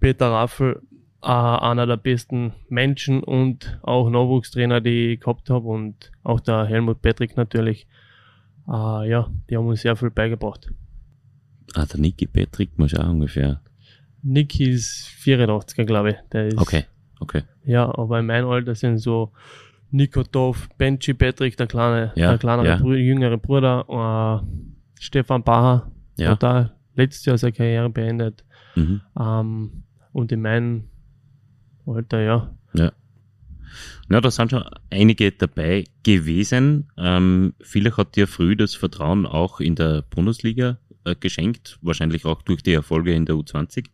[0.00, 0.82] Peter Raffel
[1.22, 6.64] äh, einer der besten Menschen und auch Nachwuchstrainer, die ich gehabt habe und auch der
[6.64, 7.86] Helmut Patrick natürlich.
[8.66, 10.70] Äh, ja, die haben uns sehr viel beigebracht.
[11.74, 13.60] Ah, der Niki Patrick muss auch ungefähr.
[14.22, 16.16] Nick ist 84er, glaube ich.
[16.32, 16.84] Der ist, Okay,
[17.20, 17.42] okay.
[17.64, 19.30] Ja, aber in meinem Alter sind so
[19.92, 22.76] Nico Dov, Benji Patrick, der kleine, Ja, der kleinere, ja.
[22.76, 26.30] Brü- jüngere Bruder, äh, Stefan Bacher, Ja.
[26.30, 28.44] hat da letztes Jahr seine Karriere beendet.
[28.76, 29.00] Mhm.
[29.18, 30.84] Ähm, und in meinem
[31.86, 32.50] Alter, ja.
[34.12, 36.88] Ja, da sind schon einige dabei gewesen.
[36.98, 42.42] Ähm, vielleicht hat dir früh das Vertrauen auch in der Bundesliga äh, geschenkt, wahrscheinlich auch
[42.42, 43.86] durch die Erfolge in der U20.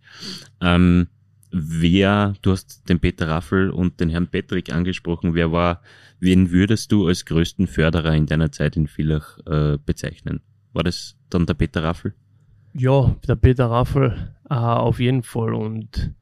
[0.63, 1.09] Ähm,
[1.57, 5.83] wer, du hast den Peter Raffel und den Herrn Patrick angesprochen, wer war,
[6.21, 10.41] wen würdest du als größten Förderer in deiner Zeit in Villach äh, bezeichnen?
[10.73, 12.15] War das dann der Peter Raffel?
[12.75, 15.55] Ja, der Peter Raffel äh, auf jeden Fall.
[15.55, 16.15] Und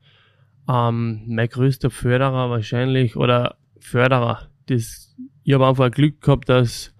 [0.68, 6.94] ähm, mein größter Förderer wahrscheinlich, oder Förderer, das, ich habe einfach Glück gehabt, dass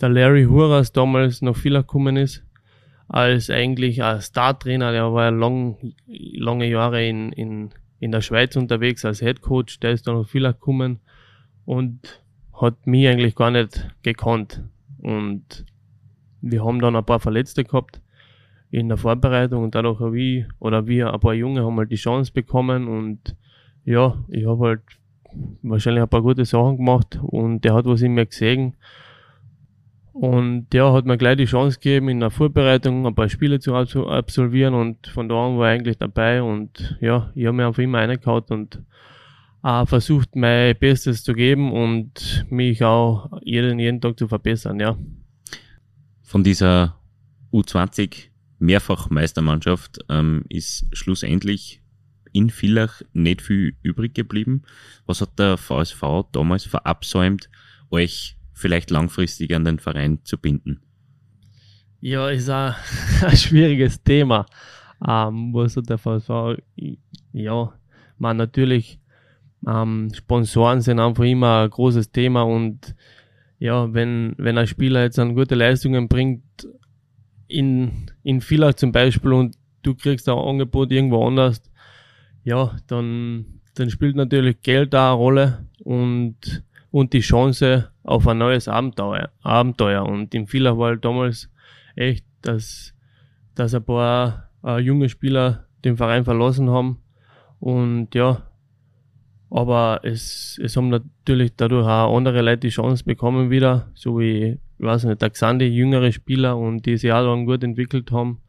[0.00, 2.44] der Larry Huras damals noch viel gekommen ist,
[3.08, 7.70] als eigentlich ein Startrainer, der war ja lang, lange Jahre in, in,
[8.00, 10.98] in der Schweiz unterwegs als Head Coach, der ist da noch viel gekommen
[11.66, 12.22] und
[12.58, 14.62] hat mich eigentlich gar nicht gekannt.
[14.98, 15.64] Und
[16.40, 18.00] wir haben dann ein paar Verletzte gehabt
[18.70, 21.96] in der Vorbereitung und dadurch habe ich oder wir, ein paar Junge, haben halt die
[21.96, 23.36] Chance bekommen und
[23.84, 24.82] ja, ich habe halt
[25.62, 28.74] wahrscheinlich ein paar gute Sachen gemacht und der hat was in mir gesehen
[30.12, 33.74] und der hat mir gleich die Chance gegeben, in der Vorbereitung ein paar Spiele zu
[33.74, 37.66] abso- absolvieren und von da an war ich eigentlich dabei und ja, ich habe mir
[37.66, 38.82] einfach immer reingehauen und
[39.62, 44.96] äh, versucht, mein Bestes zu geben und mich auch jeden, jeden Tag zu verbessern, ja.
[46.22, 46.96] Von dieser
[47.52, 51.82] U20 Mehrfachmeistermannschaft ähm, ist schlussendlich
[52.32, 54.62] in Villach nicht viel übrig geblieben.
[55.06, 57.50] Was hat der VSV damals verabsäumt,
[57.90, 60.80] euch vielleicht langfristig an den Verein zu binden?
[62.00, 62.74] Ja, ist ein,
[63.22, 64.46] ein schwieriges Thema.
[65.06, 66.60] Ähm, was der VSV?
[67.32, 67.72] Ja,
[68.18, 69.00] man natürlich,
[69.66, 72.94] ähm, Sponsoren sind einfach immer ein großes Thema und
[73.58, 76.44] ja, wenn, wenn ein Spieler jetzt an gute Leistungen bringt,
[77.46, 81.62] in, in Villach zum Beispiel und du kriegst ein Angebot irgendwo anders,
[82.44, 88.38] ja, dann, dann spielt natürlich Geld da eine Rolle und, und die Chance auf ein
[88.38, 89.30] neues Abenteuer.
[89.42, 90.04] Abenteuer.
[90.04, 91.50] Und in Villach war halt damals
[91.96, 92.94] echt, dass,
[93.54, 96.98] dass ein paar äh, junge Spieler den Verein verlassen haben.
[97.60, 98.42] Und ja,
[99.50, 104.58] aber es, es haben natürlich dadurch auch andere Leute die Chance bekommen wieder, so wie,
[104.78, 108.40] ich weiß nicht, der Xandi, jüngere Spieler und die sich auch dann gut entwickelt haben.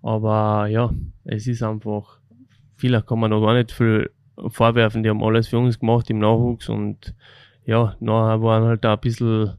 [0.00, 2.20] Aber ja, es ist einfach,
[2.76, 4.10] vielleicht kann man noch gar nicht viel
[4.46, 7.14] vorwerfen, die haben alles für uns gemacht im Nachwuchs und
[7.68, 9.52] ja, nachher waren halt auch ein bisschen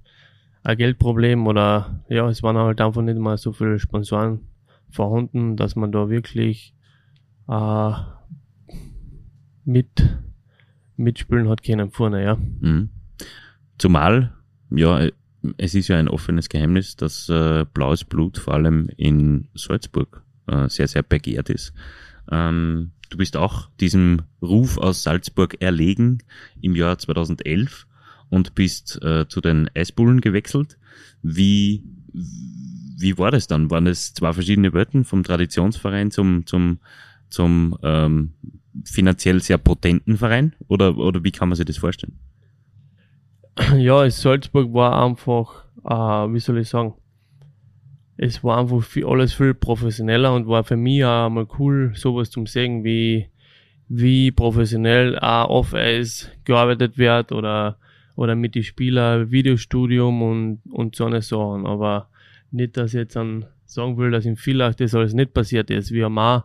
[0.64, 4.40] ein Geldproblem oder ja, es waren halt einfach nicht mal so viele Sponsoren
[4.90, 6.74] vorhanden, dass man da wirklich
[7.48, 7.92] äh,
[9.64, 10.18] mit
[10.98, 12.36] mitspielen hat können vorne, ja.
[12.36, 12.90] Mhm.
[13.78, 14.34] Zumal,
[14.72, 15.08] ja,
[15.58, 20.68] es ist ja ein offenes Geheimnis, dass äh, blaues Blut vor allem in Salzburg äh,
[20.68, 21.74] sehr, sehr begehrt ist.
[22.32, 26.24] Ähm, du bist auch diesem Ruf aus Salzburg erlegen
[26.60, 27.86] im Jahr 2011
[28.30, 30.78] und bist äh, zu den Eisbullen gewechselt.
[31.22, 33.72] Wie, wie war das dann?
[33.72, 36.80] Waren es zwei verschiedene Welten vom Traditionsverein zum, zum,
[37.30, 38.34] zum ähm,
[38.86, 40.56] finanziell sehr potenten Verein?
[40.68, 42.20] Oder, oder wie kann man sich das vorstellen?
[43.78, 46.94] Ja, Salzburg war einfach, äh, wie soll ich sagen,
[48.16, 52.30] es war einfach viel, alles viel professioneller und war für mich auch mal cool, sowas
[52.30, 53.30] zum sehen, wie,
[53.88, 57.78] wie professionell auch off-Eis gearbeitet wird oder,
[58.20, 61.66] oder mit den Spielern Videostudium und, und so eine Sachen.
[61.66, 62.10] Aber
[62.52, 65.92] nicht, dass ich jetzt dann sagen will, dass in Villach das alles nicht passiert ist.
[65.92, 66.44] Wir haben auch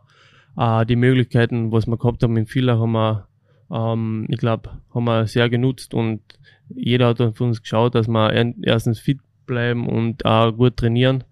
[0.56, 3.26] äh, die Möglichkeiten, was wir gehabt haben in Villach, haben wir,
[3.70, 6.20] ähm, ich glaube, haben wir sehr genutzt und
[6.74, 11.24] jeder hat von uns geschaut, dass wir erstens fit bleiben und auch gut trainieren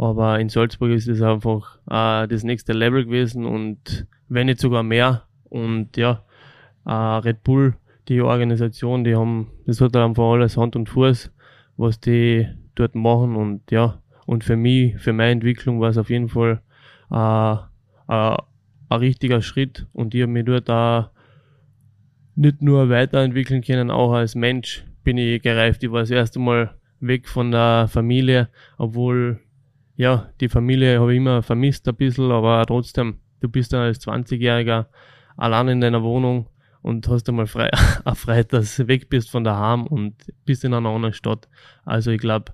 [0.00, 4.82] aber in Salzburg ist es einfach äh, das nächste Level gewesen und wenn nicht sogar
[4.82, 5.24] mehr.
[5.50, 6.24] Und ja,
[6.86, 7.74] äh, Red Bull,
[8.10, 11.30] die Organisation, die haben, das hat einfach alles Hand und Fuß,
[11.76, 13.36] was die dort machen.
[13.36, 16.60] Und ja, und für mich, für meine Entwicklung war es auf jeden Fall
[17.12, 18.36] äh, äh,
[18.88, 19.86] ein richtiger Schritt.
[19.92, 21.10] Und ich habe mich dort auch
[22.34, 25.84] nicht nur weiterentwickeln können, auch als Mensch bin ich gereift.
[25.84, 29.38] Ich war das erste Mal weg von der Familie, obwohl
[29.94, 34.04] ja, die Familie habe ich immer vermisst ein bisschen, aber trotzdem, du bist dann als
[34.04, 34.86] 20-Jähriger
[35.36, 36.48] allein in deiner Wohnung
[36.82, 37.70] und hast einmal frei,
[38.44, 40.14] dass du weg bist von daheim und
[40.44, 41.48] bist in einer anderen Stadt.
[41.84, 42.52] Also ich glaube,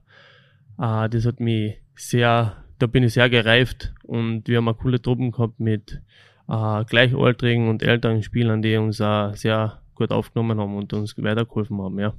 [0.79, 5.01] äh, das hat mich sehr, da bin ich sehr gereift und wir haben eine coole
[5.01, 6.01] Truppen gehabt mit
[6.49, 11.81] äh, Gleichaltrigen und älteren Spielern, die uns auch sehr gut aufgenommen haben und uns weitergeholfen
[11.81, 12.15] haben, ja.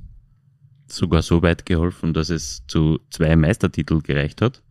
[0.87, 4.63] Sogar so weit geholfen, dass es zu zwei Meistertiteln gereicht hat.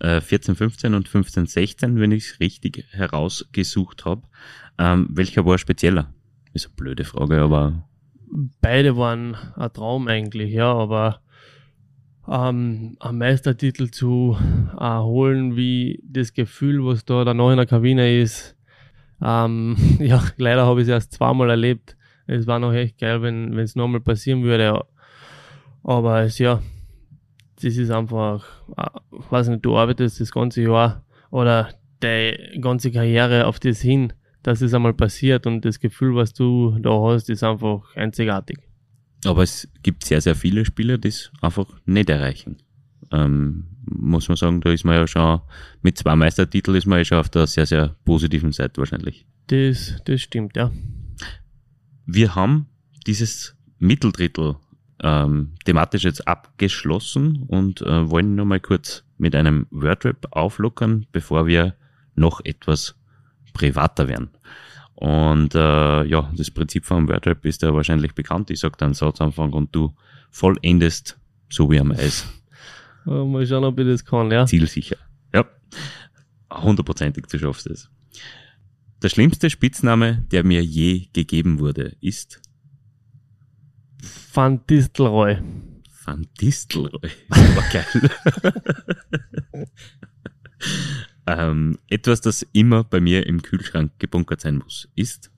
[0.00, 4.22] 14, äh, 15 und 15, 16, wenn ich es richtig herausgesucht habe.
[4.76, 6.12] Ähm, welcher war spezieller?
[6.54, 7.88] Ist eine blöde Frage, aber.
[8.60, 11.20] Beide waren ein Traum eigentlich, ja, aber
[12.28, 14.36] ähm, einen Meistertitel zu
[14.78, 18.56] erholen, wie das Gefühl, was da danach in der Kabine ist.
[19.22, 21.96] Ähm, ja, leider habe ich es erst zweimal erlebt.
[22.26, 24.82] Es war noch echt geil, wenn es nochmal passieren würde.
[25.82, 26.62] Aber es ja,
[27.56, 28.44] das ist einfach,
[28.76, 28.88] äh,
[29.30, 34.12] weiß nicht, du arbeitest das ganze Jahr oder deine ganze Karriere auf das hin,
[34.42, 38.58] dass es einmal passiert und das Gefühl, was du da hast, ist einfach einzigartig.
[39.24, 42.56] Aber es gibt sehr, sehr viele Spieler, die es einfach nicht erreichen.
[43.12, 45.40] Ähm, muss man sagen, da ist man ja schon
[45.82, 49.26] mit zwei Meistertiteln ist man ja schon auf der sehr, sehr positiven Seite wahrscheinlich.
[49.48, 50.72] Das, das stimmt, ja.
[52.06, 52.66] Wir haben
[53.06, 54.56] dieses Mitteldrittel
[55.02, 61.46] ähm, thematisch jetzt abgeschlossen und äh, wollen nur mal kurz mit einem Wordrap auflockern, bevor
[61.46, 61.74] wir
[62.14, 62.96] noch etwas
[63.52, 64.30] privater werden.
[64.94, 68.50] Und äh, ja, das Prinzip vom Wordrap ist ja wahrscheinlich bekannt.
[68.50, 69.94] Ich sag dann Satzanfang und du
[70.30, 72.26] vollendest so wie am Eis.
[73.04, 74.46] Mal schauen, ob ich das kann, ja.
[74.46, 74.96] Zielsicher.
[75.34, 75.44] Ja.
[76.52, 77.90] Hundertprozentig, du schaffst es.
[79.02, 82.40] Der schlimmste Spitzname, der mir je gegeben wurde, ist
[84.32, 85.38] Van Distelrooy.
[86.04, 87.10] Van Distelrooy.
[87.28, 89.66] Das war geil.
[91.26, 95.30] ähm, etwas, das immer bei mir im Kühlschrank gebunkert sein muss, ist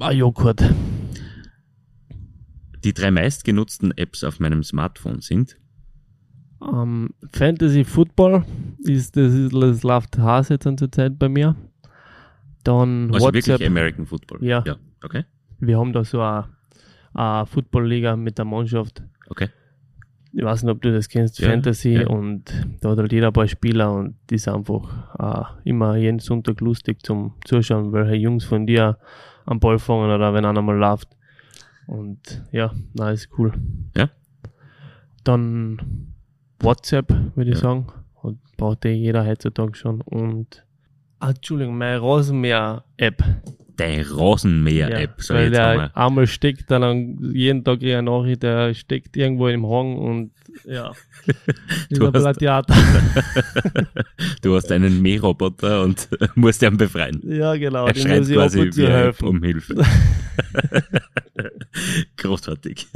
[0.00, 0.62] Ah, Joghurt.
[2.84, 5.56] Die drei meistgenutzten Apps auf meinem Smartphone sind
[6.60, 8.44] um, ähm, Fantasy Football
[8.80, 11.54] ist das, ist das läuft Hase jetzt zur Zeit bei mir.
[12.64, 13.46] Dann also WhatsApp.
[13.46, 14.42] wirklich American Football.
[14.42, 14.62] Ja.
[14.66, 14.76] ja.
[15.02, 15.24] Okay.
[15.60, 16.48] Wir haben da so eine,
[17.14, 19.02] eine Football-Liga mit der Mannschaft.
[19.28, 19.48] Okay.
[20.38, 21.94] Ich weiß nicht, ob du das kennst, ja, Fantasy.
[21.94, 22.06] Ja.
[22.06, 22.44] Und
[22.80, 26.60] da hat halt jeder ein paar Spieler und die ist einfach äh, immer jeden Sonntag
[26.60, 28.98] lustig zum Zuschauen, welche Jungs von dir
[29.46, 31.08] am Ball fangen oder wenn einer mal läuft.
[31.88, 33.52] Und ja, na, ist cool.
[33.96, 34.10] Ja.
[35.24, 36.14] Dann
[36.60, 37.62] WhatsApp, würde ich ja.
[37.62, 37.88] sagen.
[38.22, 40.02] Und braucht eh jeder heutzutage schon.
[40.02, 40.64] Und,
[41.18, 43.24] ah, Entschuldigung, meine Rosenmeer-App
[43.78, 45.22] deine Rasenmäher-App.
[45.22, 46.26] Ja, weil der einmal.
[46.26, 50.32] steckt dann jeden Tag eine Nachricht, der steckt irgendwo im Hang und
[50.64, 50.92] ja,
[51.90, 52.40] du, hast,
[54.42, 57.20] du hast einen Mähroboter und musst ihn befreien.
[57.24, 57.86] Ja, genau.
[57.86, 59.28] Er schreit quasi wie helfen.
[59.28, 59.84] um Hilfe.
[62.16, 62.88] Großartig.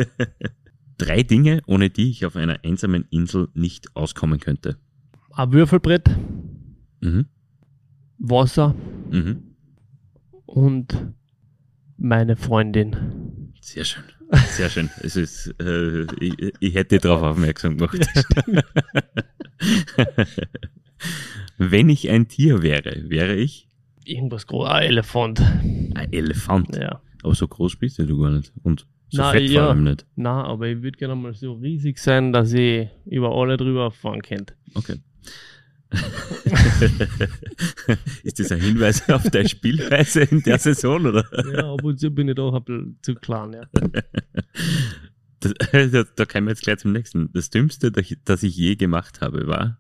[0.99, 4.77] Drei Dinge, ohne die ich auf einer einsamen Insel nicht auskommen könnte.
[5.33, 6.11] Ein Würfelbrett.
[7.01, 7.27] Mhm.
[8.18, 8.75] Wasser.
[9.11, 9.52] Mhm
[10.53, 11.12] und
[11.97, 13.53] meine Freundin.
[13.61, 14.05] Sehr schön.
[14.49, 14.91] Sehr schön.
[15.03, 17.99] Es ist, äh, ich, ich hätte darauf aufmerksam gemacht.
[21.59, 23.69] Wenn ich ein Tier wäre, wäre ich
[24.05, 24.69] Irgendwas groß.
[24.69, 25.41] Ein Elefant.
[25.41, 26.77] ein Elefant.
[26.77, 27.01] Ja.
[27.23, 28.53] Aber so groß bist du gar nicht.
[28.62, 29.69] Und so Na, fett vor ja.
[29.69, 30.07] allem nicht.
[30.17, 34.23] Na, aber ich würde gerne mal so riesig sein, dass ich über alle drüber fahren
[34.23, 34.55] könnte.
[34.75, 34.97] Okay.
[38.22, 41.24] ist das ein Hinweis auf deine Spielweise in der Saison, oder?
[41.52, 43.62] Ja, ab und zu bin ich doch ein bisschen zu klein, ja.
[45.40, 45.55] Das,
[45.90, 47.33] da, da kommen wir jetzt gleich zum nächsten.
[47.33, 49.76] Das Dümmste, das ich- je gemacht habe, war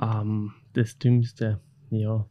[0.00, 1.60] Ähm, das Dümmste,
[1.90, 2.24] ja.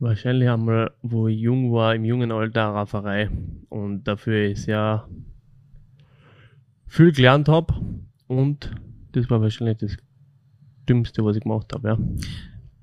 [0.00, 3.30] Wahrscheinlich einmal, wo ich jung war, im jungen Alter Rafferei.
[3.68, 5.08] Und dafür ist ja
[6.86, 7.72] viel gelernt habe.
[8.26, 8.72] Und
[9.12, 9.96] das war wahrscheinlich das
[10.88, 11.98] Dümmste, was ich gemacht habe, ja.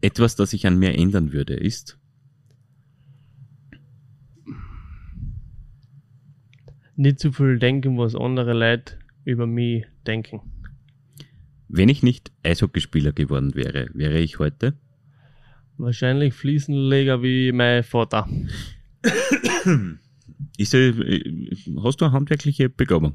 [0.01, 1.97] etwas, das ich an mir ändern würde, ist
[6.99, 10.41] Nicht zu viel denken, was andere Leute über mich denken.
[11.67, 14.73] Wenn ich nicht Eishockeyspieler geworden wäre, wäre ich heute?
[15.77, 18.27] Wahrscheinlich Fliesenleger wie mein Vater.
[20.57, 20.91] Ist, äh,
[21.83, 23.13] hast du eine handwerkliche Begabung?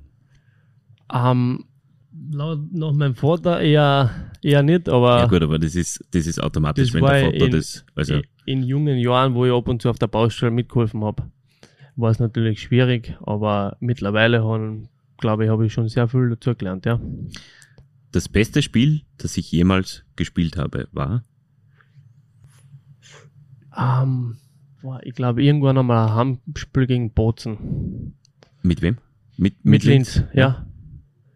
[1.13, 1.65] Ähm,
[2.31, 4.11] laut nach meinem Vater eher,
[4.43, 7.47] eher nicht, aber ja gut, aber das ist, das ist automatisch, das wenn der Vater
[7.47, 11.03] in, das, also in, jungen Jahren, wo ich ab und zu auf der Baustelle mitgeholfen
[11.05, 11.25] habe,
[11.97, 14.43] war es natürlich schwierig, aber mittlerweile
[15.19, 17.01] glaube ich, habe ich schon sehr viel dazu gelernt, ja.
[18.13, 21.25] das beste Spiel, das ich jemals gespielt habe, war
[23.77, 24.37] Ähm,
[24.83, 26.15] boah, ich glaube, irgendwann einmal ein
[26.47, 28.15] Heimspiel gegen Bozen.
[28.63, 28.99] mit wem?
[29.37, 30.67] Mit, Mit Linz, ja.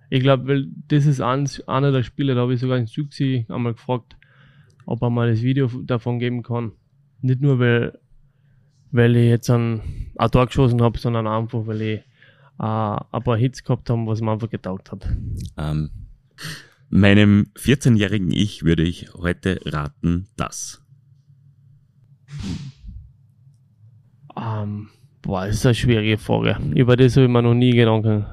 [0.09, 3.47] Ich glaube, weil das ist eins, einer der Spiele, da habe ich sogar in Suxi
[3.49, 4.17] einmal gefragt,
[4.87, 6.73] ob er mal das Video davon geben kann.
[7.23, 7.99] Nicht nur, weil,
[8.93, 9.81] weil ich jetzt ein,
[10.17, 11.99] ein Tor geschossen habe, sondern einfach, weil ich
[12.59, 15.09] äh, ein paar Hits gehabt habe, was mir einfach getaugt hat.
[15.57, 15.91] Ähm,
[16.89, 20.83] meinem 14-jährigen Ich würde ich heute raten, dass.
[24.37, 24.89] Ähm,
[25.23, 26.59] boah, das ist eine schwierige Frage.
[26.75, 28.27] Über das habe ich mir noch nie Gedanken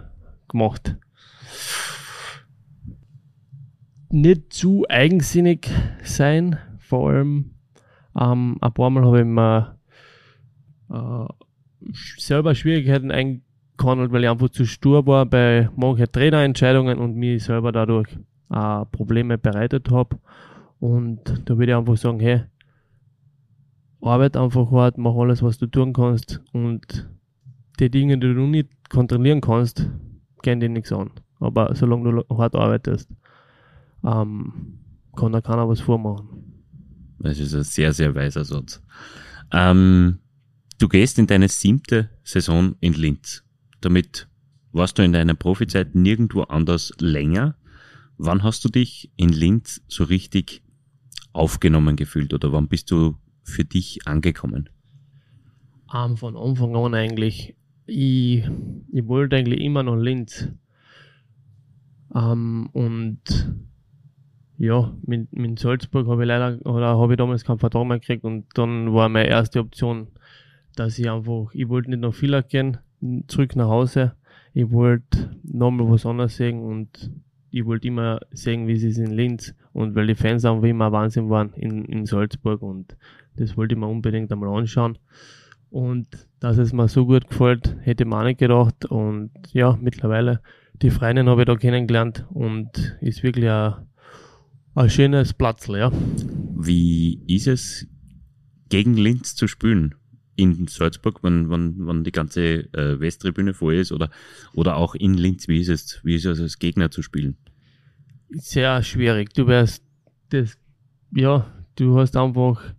[0.48, 0.98] gemacht.
[4.14, 5.72] Nicht zu eigensinnig
[6.04, 7.56] sein, vor allem
[8.16, 9.76] ähm, ein paar Mal habe ich mir
[10.92, 11.26] äh,
[12.20, 17.72] selber Schwierigkeiten eingehandelt, weil ich einfach zu stur war bei manchen Trainerentscheidungen und mir selber
[17.72, 18.08] dadurch
[18.52, 20.20] äh, Probleme bereitet habe.
[20.80, 22.44] Und da würde ich einfach sagen, hey,
[24.00, 27.10] arbeit einfach hart, mach alles, was du tun kannst und
[27.80, 29.90] die Dinge, die du nicht kontrollieren kannst,
[30.44, 31.10] gehen dir nichts an.
[31.40, 33.10] Aber solange du hart arbeitest,
[34.04, 34.80] ähm,
[35.16, 36.28] kann da keiner was vormachen.
[37.20, 38.82] Das ist ein sehr, sehr weiser Satz.
[39.52, 40.20] Ähm,
[40.80, 43.44] du gehst in deine siebte Saison in Linz.
[43.82, 44.28] Damit
[44.72, 47.56] warst du in deiner Profizeit nirgendwo anders länger.
[48.18, 50.64] Wann hast du dich in Linz so richtig
[51.32, 54.70] aufgenommen gefühlt oder wann bist du für dich angekommen?
[55.94, 57.56] Ähm, von Anfang an eigentlich.
[57.86, 58.44] Ich,
[58.92, 60.50] ich wollte eigentlich immer nach Linz.
[62.16, 63.20] Ähm, und
[64.58, 68.24] ja, mit, mit Salzburg habe ich leider, oder habe ich damals keinen Vertrag mehr gekriegt
[68.24, 70.08] und dann war meine erste Option,
[70.76, 72.78] dass ich einfach, ich wollte nicht nach Villach gehen,
[73.28, 74.14] zurück nach Hause.
[74.54, 77.12] Ich wollte nochmal was anderes sehen und
[77.50, 80.92] ich wollte immer sehen, wie es ist in Linz und weil die Fans einfach immer
[80.92, 82.96] Wahnsinn waren in, in Salzburg und
[83.36, 84.98] das wollte ich mir unbedingt einmal anschauen.
[85.70, 86.08] Und
[86.40, 88.86] dass es mir so gut gefällt, hätte ich mir auch nicht gedacht.
[88.86, 90.40] Und ja, mittlerweile,
[90.84, 93.74] die Freundin habe ich da kennengelernt und ist wirklich ein,
[94.76, 95.92] ein schönes Platzl, ja.
[96.56, 97.88] Wie ist es,
[98.70, 99.96] gegen Linz zu spielen?
[100.36, 104.10] In Salzburg, wenn, wenn, wenn die ganze äh, Westtribüne voll ist oder,
[104.54, 107.38] oder auch in Linz, wie ist es, wie ist es als Gegner zu spielen?
[108.30, 109.34] Sehr schwierig.
[109.34, 109.84] Du wärst
[110.30, 110.58] das,
[111.16, 112.74] ja, du hast einfach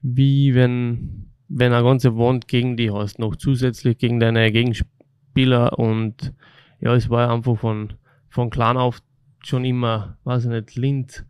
[0.00, 6.32] wie wenn, wenn eine ganze Wand gegen die hast, noch zusätzlich gegen deine Gegenspieler und
[6.80, 7.94] ja, es war einfach von,
[8.28, 9.00] von klein auf
[9.46, 11.24] schon immer, weiß ich nicht, Linz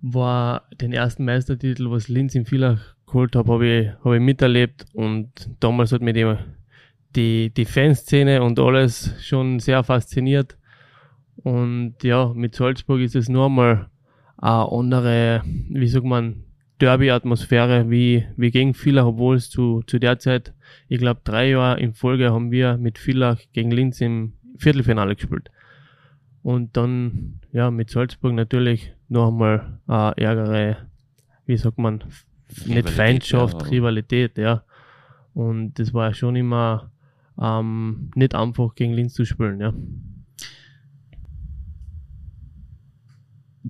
[0.00, 4.86] war den ersten Meistertitel, was Linz in Villach geholt habe, habe ich, hab ich miterlebt
[4.92, 5.28] und
[5.60, 6.36] damals hat mich die,
[7.14, 10.56] die, die Fanszene und alles schon sehr fasziniert.
[11.36, 13.88] Und ja, mit Salzburg ist es nur einmal
[14.36, 16.44] eine andere, wie sagt man,
[16.80, 20.52] Derby-Atmosphäre wie, wie gegen Villach, obwohl es zu, zu der Zeit,
[20.88, 25.48] ich glaube, drei Jahre in Folge haben wir mit Villach gegen Linz im Viertelfinale gespielt.
[26.42, 30.76] Und dann, ja, mit Salzburg natürlich noch einmal eine ärgere,
[31.46, 32.04] wie sagt man,
[32.48, 33.68] nicht Rivalität, Feindschaft, ja.
[33.68, 34.64] Rivalität, ja.
[35.34, 36.90] Und das war schon immer
[37.40, 39.72] ähm, nicht einfach gegen Linz zu spielen, ja.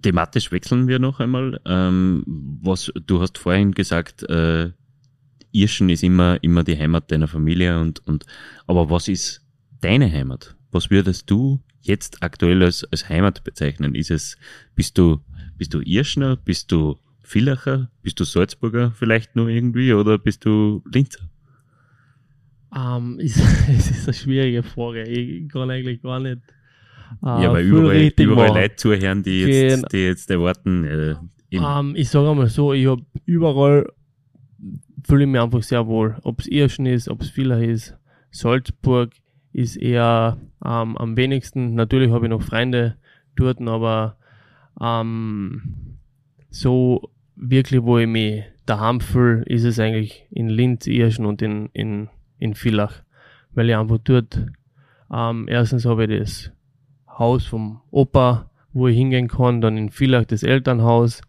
[0.02, 1.60] thematisch wechseln wir noch einmal.
[1.64, 4.70] Ähm, was du hast vorhin gesagt, äh,
[5.52, 8.26] Irschen ist immer immer die Heimat deiner Familie und und
[8.66, 9.44] aber was ist
[9.80, 10.56] deine Heimat?
[10.70, 13.94] Was würdest du jetzt aktuell als, als Heimat bezeichnen?
[13.94, 14.36] Ist es
[14.74, 15.20] bist du
[15.58, 20.82] bist du Irschner, bist du Villacher, bist du Salzburger vielleicht nur irgendwie oder bist du
[20.92, 21.28] Linzer?
[22.74, 25.02] Ähm, ist, es ist eine schwierige Frage.
[25.04, 26.40] Ich kann eigentlich gar nicht.
[27.22, 28.62] Äh, ja, weil überall, überall machen.
[28.62, 29.88] Leute zuhören, die jetzt, Genau.
[29.88, 30.84] die jetzt erwarten.
[30.84, 31.14] Äh,
[31.50, 33.86] Ähm, ich sage einmal so, ich habe überall
[35.04, 36.16] fühle ich mich einfach sehr wohl.
[36.22, 37.94] Ob es Irschen ist, ob es Villach ist,
[38.30, 39.12] Salzburg
[39.52, 41.74] ist eher ähm, am wenigsten.
[41.74, 42.96] Natürlich habe ich noch Freunde
[43.36, 44.16] dort, aber
[44.80, 45.96] ähm,
[46.50, 51.68] so wirklich, wo ich mich daheim fühle, ist es eigentlich in Linz, Irschen und in,
[51.72, 53.02] in, in Villach.
[53.54, 54.46] Weil ich einfach dort,
[55.12, 56.52] ähm, erstens habe ich das
[57.08, 61.20] Haus vom Opa, wo ich hingehen kann, dann in Villach das Elternhaus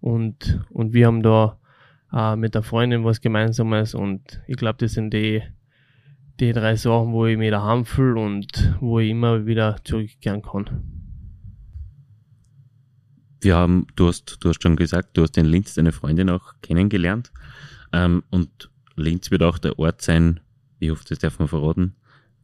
[0.00, 1.58] und, und wir haben da
[2.12, 5.42] äh, mit der Freundin was Gemeinsames und ich glaube, das sind die,
[6.40, 10.70] die drei Sachen, wo ich mich daheim fühle und wo ich immer wieder zurückkehren kann.
[13.42, 16.54] wir haben, du hast, du hast schon gesagt, du hast in Linz deine Freundin auch
[16.62, 17.32] kennengelernt.
[17.92, 20.40] Ähm, und Linz wird auch der Ort sein,
[20.78, 21.94] ich hoffe, das darf man verraten,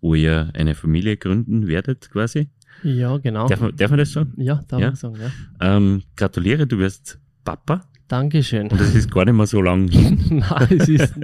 [0.00, 2.48] wo ihr eine Familie gründen werdet, quasi.
[2.82, 3.46] Ja, genau.
[3.48, 4.32] Darf, man, darf man das sagen?
[4.36, 4.86] ja, darf Ja?
[4.88, 5.76] man sagen, ja.
[5.76, 8.68] Ähm, gratuliere, du wirst Papa Dankeschön.
[8.70, 9.86] und es ist gar nicht mehr so lang.
[10.30, 11.14] Nein, es ist,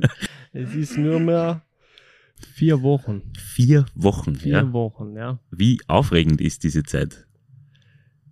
[0.52, 1.62] es ist nur mehr
[2.44, 3.22] vier Wochen.
[3.36, 4.34] Vier Wochen.
[4.36, 4.72] Vier Ja.
[4.72, 5.38] Wochen, ja.
[5.50, 7.26] Wie aufregend ist diese Zeit?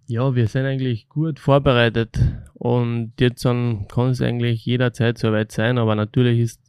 [0.06, 2.18] Ja, wir sind eigentlich gut vorbereitet
[2.54, 6.60] und jetzt kann es eigentlich jederzeit soweit sein, aber natürlich ist,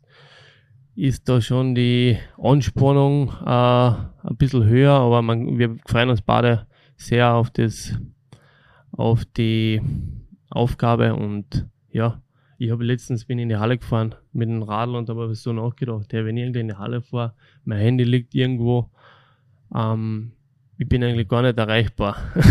[0.96, 3.48] ist da schon die Anspannung äh,
[4.28, 6.68] ein bisschen höher, aber man, wir freuen uns beide
[6.98, 7.98] sehr auf das,
[8.92, 9.82] auf die
[10.52, 12.22] Aufgabe und ja,
[12.64, 16.14] ich habe letztens bin in die Halle gefahren mit dem Radl und habe so nachgedacht,
[16.14, 17.34] ja, wenn ich irgendwie in die Halle fahre,
[17.66, 18.90] mein Handy liegt irgendwo,
[19.76, 20.32] ähm,
[20.78, 22.18] ich bin eigentlich gar nicht erreichbar.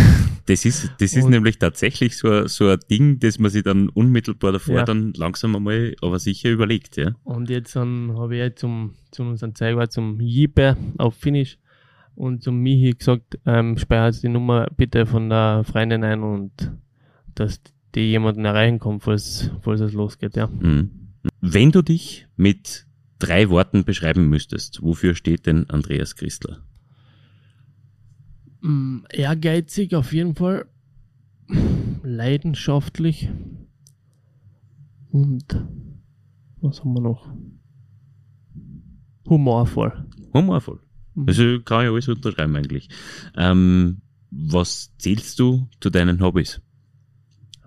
[0.47, 3.63] Das ist, das ist Und- nämlich tatsächlich so, ein- so ein Ding, das man sich
[3.63, 4.85] dann unmittelbar davor Ja.
[4.85, 7.13] dann langsam einmal, aber sicher überlegt, ja.
[7.23, 11.57] Und jetzt dann habe ich jetzt zum, zu unserem Zeiger, zum Jipe auf Finnisch
[12.17, 16.51] und zum Michi gesagt, ähm, speichert die Nummer bitte von der Freundin ein und
[17.37, 17.61] dass
[17.95, 20.47] die jemanden erreichen kann, falls, falls es losgeht, ja.
[20.47, 20.91] Mhm.
[21.41, 22.87] Wenn du dich mit
[23.19, 26.65] drei Worten beschreiben müsstest, wofür steht denn Andreas Christler?
[28.63, 30.67] Mm, Ehrgeizig auf jeden Fall,
[32.03, 33.31] leidenschaftlich
[35.11, 35.45] und
[36.61, 37.33] was haben wir noch?
[39.29, 40.07] Humorvoll.
[40.35, 40.81] Humorvoll.
[41.15, 41.29] Mhm.
[41.29, 42.89] Also kann ich alles unterschreiben eigentlich.
[43.37, 46.61] Ähm, was zählst du zu deinen Hobbys?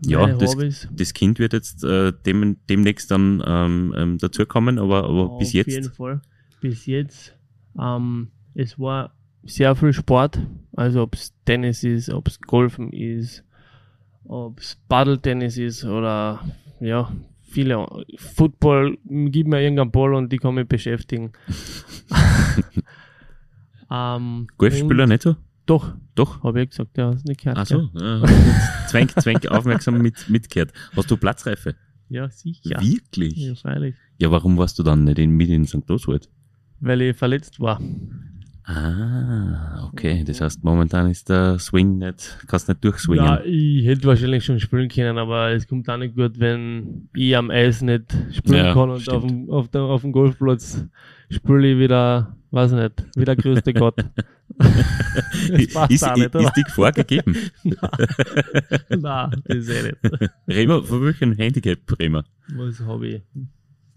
[0.05, 5.37] Ja, das, das Kind wird jetzt äh, dem, demnächst dann ähm, ähm, dazukommen, aber, aber
[5.37, 5.95] bis Auf jeden jetzt.
[5.95, 6.21] Fall.
[6.61, 7.35] Bis jetzt.
[7.79, 10.39] Ähm, es war sehr viel Sport.
[10.75, 13.43] Also ob es Tennis ist, ob es Golfen ist,
[14.25, 16.41] ob es Paddeltennis ist oder
[16.79, 17.85] ja, viele.
[18.17, 21.31] Football, gib mir irgendeinen Ball und die kann mich beschäftigen.
[23.91, 25.35] ähm, Golfspieler nicht so?
[25.65, 26.43] Doch, Doch.
[26.43, 27.57] habe ich gesagt, ja, hast nicht gehört.
[27.57, 27.89] Ach so.
[27.93, 30.71] Ja, jetzt zwänk, zwänk aufmerksam mit, mitgehört.
[30.95, 31.75] Hast du Platzreife?
[32.09, 32.79] Ja, sicher.
[32.79, 33.37] Wirklich?
[33.37, 33.95] Ja, freilich.
[34.19, 35.89] Ja, warum warst du dann nicht in, mit in St.
[35.89, 36.29] Oswald?
[36.79, 37.79] Weil ich verletzt war.
[38.65, 40.23] Ah, okay.
[40.25, 43.25] Das heißt, momentan ist der Swing nicht, kannst nicht durchswingen.
[43.25, 47.35] Ja, ich hätte wahrscheinlich schon spielen können, aber es kommt auch nicht gut, wenn ich
[47.35, 50.85] am Eis nicht spielen Ja, kann und auf dem, auf, dem, auf dem Golfplatz
[51.29, 53.95] spiele ich wieder, weiß nicht, wie der größte Gott.
[54.57, 56.45] das passt ist, auch nicht, oder?
[56.45, 57.35] ist die Gefahr gegeben?
[58.89, 60.31] Nein, das ist eh nicht.
[60.47, 62.23] Rema, von welchem Handicap, Rema?
[62.55, 63.21] Was habe ich?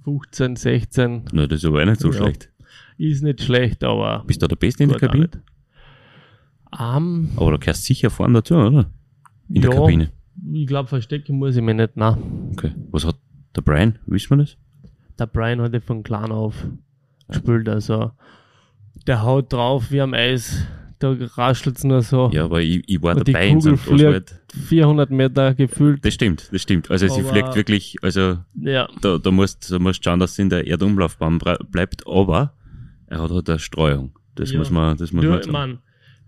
[0.05, 1.23] 15, 16.
[1.33, 2.19] Na, das ist aber auch nicht so Ja.
[2.19, 2.51] schlecht.
[2.99, 4.25] Ist nicht schlecht, aber.
[4.27, 5.25] Bist du der Beste in der Kabine?
[5.25, 5.39] nicht.
[6.79, 8.91] Ähm, Aber du gehörst sicher vorne dazu, oder?
[9.49, 10.11] In der ja, Kabine.
[10.53, 11.97] Ich glaube, verstecken muss ich mich nicht.
[11.97, 12.51] Nein.
[12.53, 12.73] Okay.
[12.91, 13.17] Was hat
[13.55, 13.99] der Brian?
[14.07, 14.57] Wissen wir das?
[15.19, 16.67] der Brian hat ja von klein auf
[17.29, 18.13] gespielt, also
[19.07, 20.65] der haut drauf wie am Eis,
[20.99, 22.31] da raschelt's nur so.
[22.33, 23.89] Ja, aber ich, ich war Und dabei in Kugel St.
[23.91, 24.41] Oswald.
[24.69, 26.05] 400 Meter gefühlt.
[26.05, 26.91] Das stimmt, das stimmt.
[26.91, 30.43] Also sie Aber- fliegt wirklich, also Ja, da, da musst da musst schauen, dass sie
[30.43, 31.39] in der Erdumlaufbahn
[31.71, 32.55] bleibt, aber
[33.09, 34.13] er hat halt eine Streuung.
[34.35, 34.59] Das Ja.
[34.59, 35.53] muss man, das muss man durch, sagen.
[35.53, 35.79] man,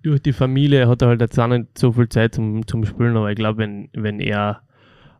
[0.03, 3.17] durch die Familie hat er halt jetzt auch nicht so viel Zeit zum, zum Spielen,
[3.17, 4.61] aber ich glaube, wenn, wenn er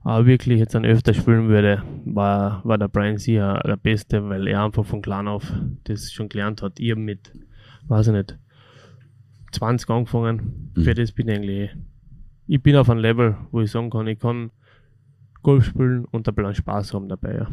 [0.05, 4.47] äh, wirklich jetzt dann öfter spielen würde, war, war der Brian sicher der Beste, weil
[4.47, 5.53] er einfach von klein auf
[5.85, 6.79] das schon gelernt hat.
[6.81, 7.33] Hab mit,
[7.89, 8.39] weiß ich nicht,
[9.53, 10.73] 20 angefangen.
[10.75, 10.83] Mhm.
[10.83, 11.71] Für das bin ich eigentlich
[12.49, 14.51] ich bin auf einem Level, wo ich sagen kann, ich kann
[15.43, 17.37] Golf spielen und ein bisschen Spaß haben dabei.
[17.37, 17.51] Ja.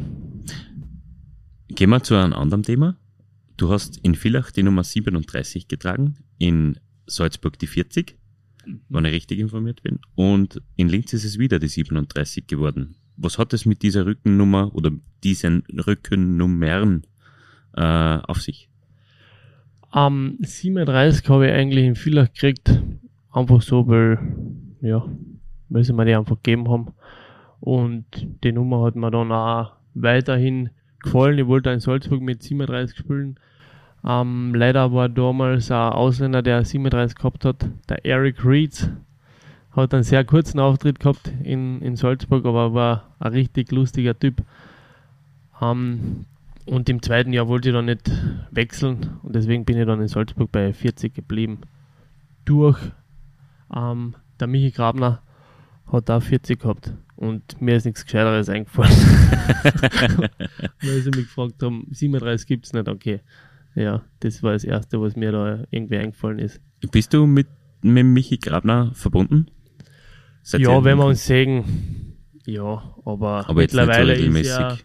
[1.68, 2.96] Gehen wir zu einem anderen Thema.
[3.58, 8.18] Du hast in Villach die Nummer 37 getragen, in Salzburg die 40,
[8.88, 12.96] wenn ich richtig informiert bin, und in Linz ist es wieder die 37 geworden.
[13.16, 14.90] Was hat es mit dieser Rückennummer oder
[15.22, 17.06] diesen Rückennummern
[17.74, 18.68] äh, auf sich?
[19.96, 22.82] Am 37 habe ich eigentlich in Villach gekriegt,
[23.32, 24.18] einfach so, weil,
[24.82, 25.02] ja,
[25.70, 26.88] weil sie mir die einfach gegeben haben.
[27.60, 28.04] Und
[28.44, 30.68] die Nummer hat mir dann auch weiterhin
[31.02, 31.38] gefallen.
[31.38, 33.40] Ich wollte in Salzburg mit 37 spielen.
[34.06, 38.90] Ähm, leider war damals ein Ausländer, der 37 gehabt hat, der Eric Reeds.
[39.70, 44.42] Hat einen sehr kurzen Auftritt gehabt in, in Salzburg, aber war ein richtig lustiger Typ.
[45.62, 46.26] Ähm,
[46.66, 48.10] und im zweiten Jahr wollte ich dann nicht
[48.50, 51.60] wechseln und deswegen bin ich dann in Salzburg bei 40 geblieben.
[52.44, 52.78] Durch
[53.74, 55.22] ähm, der Michi Grabner
[55.90, 58.92] hat da 40 gehabt und mir ist nichts Gescheiteres eingefallen.
[60.82, 63.20] Weil sie mich gefragt haben, 37 gibt es nicht, okay.
[63.74, 66.60] Ja, das war das Erste, was mir da irgendwie eingefallen ist.
[66.90, 67.46] Bist du mit,
[67.82, 69.46] mit Michi Grabner verbunden?
[70.42, 74.78] Seid ja, wenn wir uns sehen, ja, aber, aber mittlerweile ist er,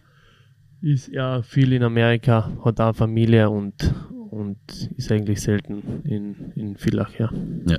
[0.82, 3.94] ist er viel in Amerika, hat auch Familie und,
[4.30, 4.58] und
[4.96, 7.32] ist eigentlich selten in, in Villach, ja.
[7.66, 7.78] ja.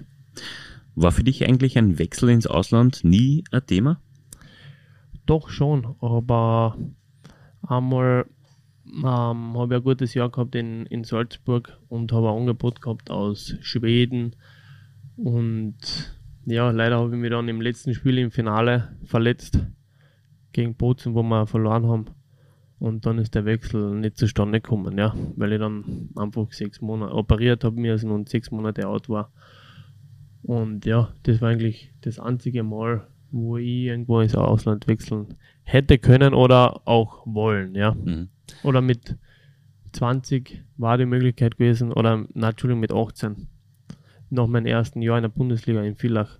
[0.95, 3.99] War für dich eigentlich ein Wechsel ins Ausland nie ein Thema?
[5.25, 6.77] Doch schon, aber
[7.61, 8.25] einmal
[8.85, 13.09] ähm, habe ich ein gutes Jahr gehabt in, in Salzburg und habe ein Angebot gehabt
[13.09, 14.35] aus Schweden.
[15.17, 15.75] Und
[16.45, 19.59] ja, leider habe ich mich dann im letzten Spiel im Finale verletzt
[20.51, 22.05] gegen Bozen, wo wir verloren haben.
[22.83, 27.13] Und dann ist der Wechsel nicht zustande gekommen, ja, weil ich dann einfach sechs Monate
[27.13, 29.31] operiert habe, mir und sechs Monate out war.
[30.41, 35.97] Und ja, das war eigentlich das einzige Mal, wo ich irgendwo ins Ausland wechseln hätte
[35.97, 37.93] können oder auch wollen, ja.
[37.93, 38.27] Mhm.
[38.63, 39.15] Oder mit
[39.93, 43.47] 20 war die Möglichkeit gewesen, oder na, Entschuldigung, mit 18.
[44.29, 46.37] Nach meinem ersten Jahr in der Bundesliga in Villach.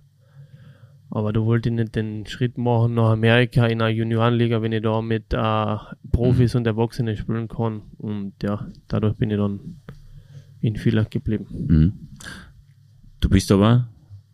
[1.10, 4.82] Aber da wollte ich nicht den Schritt machen nach Amerika in einer Juniorenliga, wenn ich
[4.82, 5.76] da mit äh,
[6.10, 6.58] Profis mhm.
[6.58, 7.82] und Erwachsenen spielen kann.
[7.98, 9.80] Und ja, dadurch bin ich dann
[10.60, 11.46] in Villach geblieben.
[11.50, 11.92] Mhm.
[13.20, 13.88] Du bist aber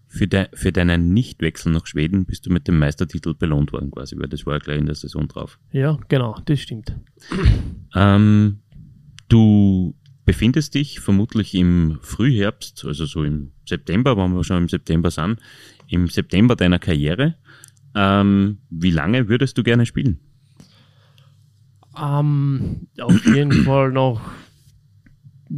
[0.06, 4.18] für, de, für deinen Nichtwechsel nach Schweden bist du mit dem Meistertitel belohnt worden quasi,
[4.18, 5.58] weil das war ja gleich in der Saison drauf.
[5.72, 6.96] Ja, genau, das stimmt.
[7.94, 8.58] Ähm,
[9.28, 9.94] du
[10.30, 15.40] befindest dich vermutlich im Frühherbst, also so im September, wenn wir schon im September sind,
[15.88, 17.34] im September deiner Karriere.
[17.96, 20.20] Ähm, wie lange würdest du gerne spielen?
[22.00, 24.20] Ähm, auf jeden Fall noch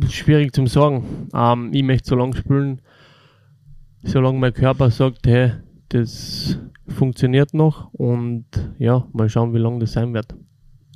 [0.09, 1.29] schwierig zu sagen.
[1.35, 2.81] Ähm, ich möchte so lange spielen,
[4.05, 5.53] solange mein Körper sagt, hey,
[5.91, 6.59] das
[6.89, 8.47] funktioniert noch und
[8.79, 10.35] ja, mal schauen, wie lange das sein wird.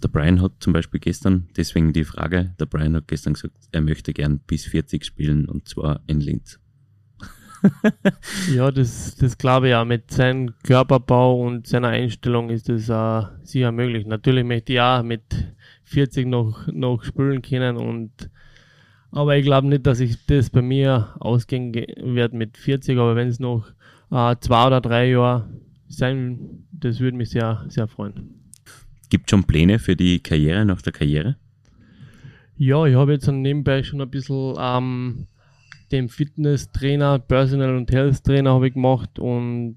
[0.03, 3.81] Der Brian hat zum Beispiel gestern, deswegen die Frage, der Brian hat gestern gesagt, er
[3.81, 6.61] möchte gern bis 40 spielen und zwar in Linz.
[8.55, 9.85] ja, das, das glaube ich auch.
[9.85, 14.07] Mit seinem Körperbau und seiner Einstellung ist das uh, sicher möglich.
[14.07, 15.23] Natürlich möchte ich auch mit
[15.85, 18.31] 40 noch, noch spielen können und
[19.13, 23.29] aber ich glaube nicht, dass ich das bei mir ausgehen wird mit 40, aber wenn
[23.29, 23.67] es noch
[24.11, 25.49] äh, zwei oder drei Jahre
[25.89, 28.36] sein, das würde mich sehr, sehr freuen.
[29.09, 31.37] Gibt schon Pläne für die Karriere nach der Karriere?
[32.57, 35.27] Ja, ich habe jetzt nebenbei schon ein bisschen ähm,
[35.93, 39.77] den Fitnesstrainer, Personal und Health Trainer habe ich gemacht und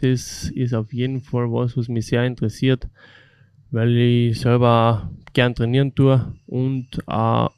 [0.00, 2.86] das ist auf jeden Fall was, was mich sehr interessiert,
[3.70, 7.50] weil ich selber gern trainieren tue und auch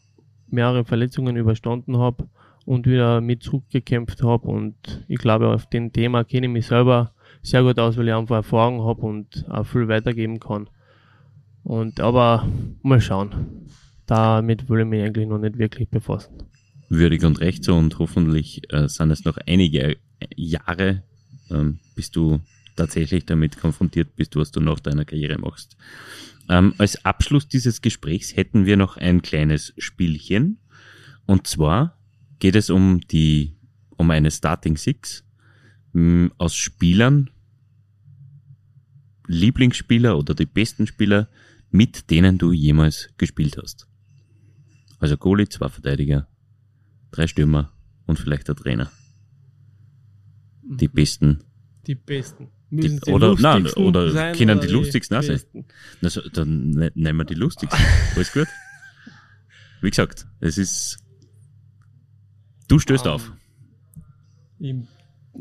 [0.48, 2.28] mehrere Verletzungen überstanden habe
[2.64, 4.48] und wieder mit zurückgekämpft habe.
[4.48, 7.12] Und ich glaube, auf dem Thema kenne ich mich selber
[7.42, 10.68] sehr gut aus, weil ich einfach Erfahrung habe und auch viel weitergeben kann.
[11.62, 12.48] Und aber
[12.82, 13.66] mal schauen.
[14.06, 16.42] Damit will ich mich eigentlich noch nicht wirklich befassen.
[16.88, 19.98] Würdig und recht so und hoffentlich äh, sind es noch einige
[20.34, 21.04] Jahre,
[21.50, 22.40] ähm, bis du
[22.74, 25.76] tatsächlich damit konfrontiert bist, was du nach deiner Karriere machst.
[26.48, 30.58] Ähm, als Abschluss dieses Gesprächs hätten wir noch ein kleines Spielchen.
[31.26, 31.96] Und zwar
[32.40, 33.54] geht es um die,
[33.96, 35.24] um eine Starting Six
[35.94, 37.30] ähm, aus Spielern,
[39.28, 41.28] Lieblingsspieler oder die besten Spieler,
[41.70, 43.88] mit denen du jemals gespielt hast.
[44.98, 46.28] Also Goalie, zwei Verteidiger,
[47.10, 47.72] drei Stürmer
[48.06, 48.90] und vielleicht der Trainer.
[50.62, 50.92] Die mhm.
[50.92, 51.44] besten.
[51.86, 52.48] Die besten.
[52.72, 55.40] Die, oder nein, oder sein, können oder die lustigsten auch sein.
[56.02, 57.84] Also, dann ne, nehmen wir die lustigsten.
[58.14, 58.46] Alles gut.
[59.80, 60.98] Wie gesagt, es ist.
[62.68, 63.32] Du stößt um, ähm, auf.
[64.60, 64.74] Ich,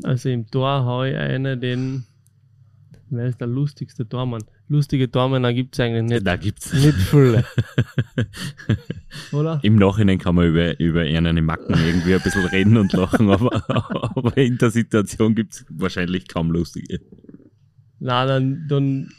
[0.02, 2.04] Also im Tor habe ich einen, den,
[3.10, 4.42] wer ist der lustigste Tormann?
[4.70, 6.24] Lustige Tormänner gibt es eigentlich nicht.
[6.24, 6.72] Da gibt's.
[6.72, 7.44] Nicht viele.
[9.32, 9.58] Oder?
[9.64, 13.68] Im Nachhinein kann man über, über irgendeine Macken irgendwie ein bisschen reden und lachen, aber,
[13.68, 17.00] aber in der Situation gibt's wahrscheinlich kaum lustige.
[17.98, 19.10] Na, dann, dann,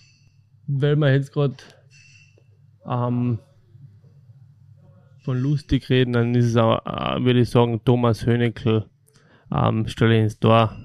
[0.68, 1.58] weil wir jetzt gerade
[2.88, 3.40] ähm,
[5.26, 8.86] von lustig reden, dann ist es auch, äh, würde ich sagen, Thomas Hönekel
[9.54, 10.78] ähm, stelle ich ins Tor,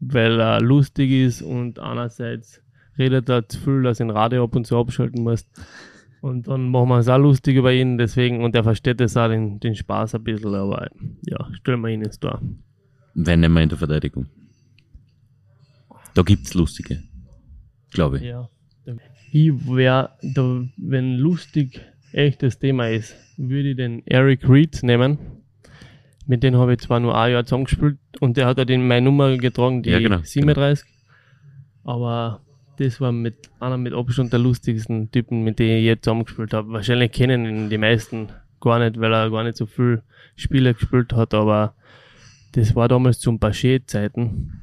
[0.00, 2.60] weil er lustig ist und einerseits
[2.98, 5.46] redet zu viel, dass ich den Radio ab und zu abschalten muss.
[6.20, 9.28] Und dann machen wir es auch lustig über ihn, deswegen, und er versteht das auch
[9.28, 10.88] den, den Spaß ein bisschen, aber
[11.24, 12.42] ja, stellen wir ihn ins Tor.
[13.14, 14.26] Wenn nicht mehr in der Verteidigung.
[16.14, 17.02] Da gibt's lustige.
[17.92, 18.24] Glaube ich.
[18.24, 18.48] Ja.
[19.30, 21.80] Ich wär, da, wenn lustig
[22.12, 25.18] echtes Thema ist, würde ich den Eric Reed nehmen.
[26.26, 29.04] Mit dem habe ich zwar nur ein Jahr zusammengespielt und der hat ja den meine
[29.04, 30.88] Nummer getragen, die Ja, genau, 37.
[31.84, 32.42] Aber
[32.78, 36.72] das war mit einer mit Abstand der lustigsten Typen, mit denen ich je zusammengespielt habe.
[36.72, 38.28] Wahrscheinlich kennen ihn die meisten
[38.60, 40.02] gar nicht, weil er gar nicht so viel
[40.36, 41.74] Spiele gespielt hat, aber
[42.52, 44.62] das war damals zum Bachet-Zeiten.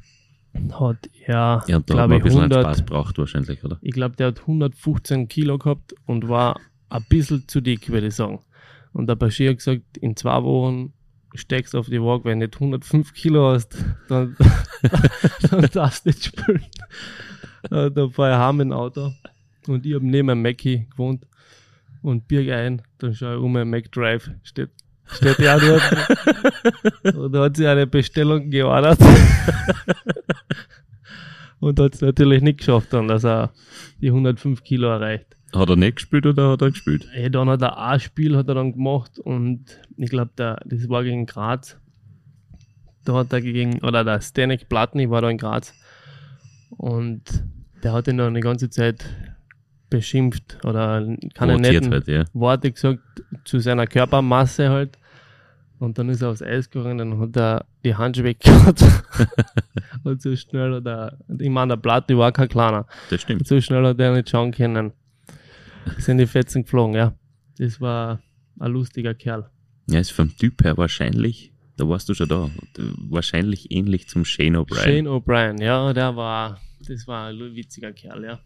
[0.72, 3.78] Hat er, Ja, glaube ich, bisschen 100, Spaß braucht wahrscheinlich, oder?
[3.82, 6.58] ich glaube, der hat 115 Kilo gehabt und war
[6.88, 8.40] ein bisschen zu dick, würde ich sagen.
[8.94, 10.94] Und der Bashir hat gesagt, in zwei Wochen
[11.36, 13.76] steigst du auf die Waage, wenn du nicht 105 Kilo hast,
[14.08, 14.36] dann,
[15.50, 16.64] dann darfst du nicht spielen.
[17.70, 19.12] Äh, Da war ich heim im Auto
[19.66, 21.26] und ich habe neben einem Mackie gewohnt
[22.02, 24.70] und bieg ein, dann schaue ich um, ein Mac Drive steht,
[25.06, 25.82] steht ja dort.
[27.16, 28.98] und da hat sie eine Bestellung geordert.
[31.60, 33.52] und hat es natürlich nicht geschafft, dann, dass er
[34.00, 35.35] die 105 Kilo erreicht.
[35.56, 37.08] Hat er nicht gespielt oder hat er gespielt?
[37.16, 39.64] Ja, dann hat er ein Spiel hat er dann gemacht und
[39.96, 41.78] ich glaube, das war gegen Graz.
[43.04, 45.72] Da hat er gegen, oder der Stanek Platny war da in Graz.
[46.70, 47.22] Und
[47.82, 49.04] der hat ihn dann die ganze Zeit
[49.88, 51.00] beschimpft oder
[51.34, 52.24] keine Provoziert netten halt, ja.
[52.32, 53.00] Worte gesagt
[53.44, 54.98] zu seiner Körpermasse halt.
[55.78, 58.74] Und dann ist er aufs Eis gegangen, dann hat er die Handschuhe weggehauen.
[60.04, 62.86] und so schnell hat er, ich meine, der Platny war kein kleiner.
[63.10, 63.46] Das stimmt.
[63.46, 64.92] So schnell hat er nicht schauen können.
[65.98, 67.14] Sind die Fetzen geflogen, ja.
[67.58, 68.20] Das war
[68.58, 69.48] ein lustiger Kerl.
[69.88, 72.50] Ja, ist vom Typ her wahrscheinlich, da warst du schon da,
[73.08, 74.82] wahrscheinlich ähnlich zum Shane O'Brien.
[74.82, 78.40] Shane O'Brien, ja, der war, das war ein witziger Kerl, ja.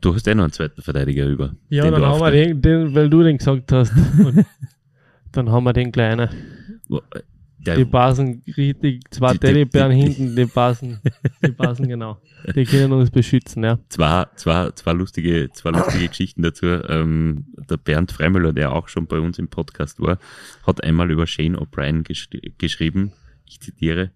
[0.00, 1.54] Du hast eh noch einen zweiten Verteidiger über.
[1.68, 3.92] Ja, dann haben wir den, den, weil du den gesagt hast.
[5.32, 6.28] Dann haben wir den kleinen.
[7.66, 11.00] Der, Die passen richtig, zwei Die- die- Teddybären die- hinten, die passen,
[11.42, 12.20] die passen genau.
[12.54, 13.78] Die können uns beschützen, ja.
[13.88, 16.66] zwei, zwei, zwei lustige, zwei lustige Geschichten dazu.
[16.66, 20.18] Ähm, der Bernd Freimüller, der auch schon bei uns im Podcast war,
[20.66, 23.12] hat einmal über Shane O'Brien gesch geschrieben,
[23.54, 24.10] ich zitiere,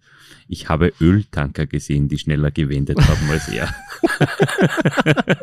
[0.48, 3.72] ich habe Öltanker gesehen, die schneller gewendet haben als er.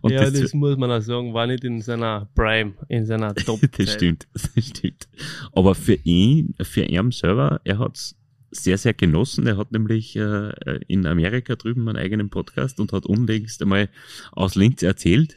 [0.00, 3.34] Und ja, das, das, muss man auch sagen, war nicht in seiner Prime, in seiner
[3.34, 5.08] top das stimmt, das stimmt.
[5.52, 8.16] Aber für ihn, für ihn selber, er hat's
[8.50, 9.46] sehr, sehr genossen.
[9.46, 10.52] Er hat nämlich äh,
[10.86, 13.90] in Amerika drüben einen eigenen Podcast und hat unlängst einmal
[14.32, 15.36] aus Linz erzählt.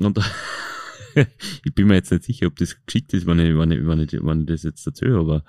[0.00, 0.18] Und
[1.64, 4.00] ich bin mir jetzt nicht sicher, ob das geschickt ist, wenn ich, wenn ich, wenn
[4.00, 5.44] ich, wenn ich das jetzt erzähle, aber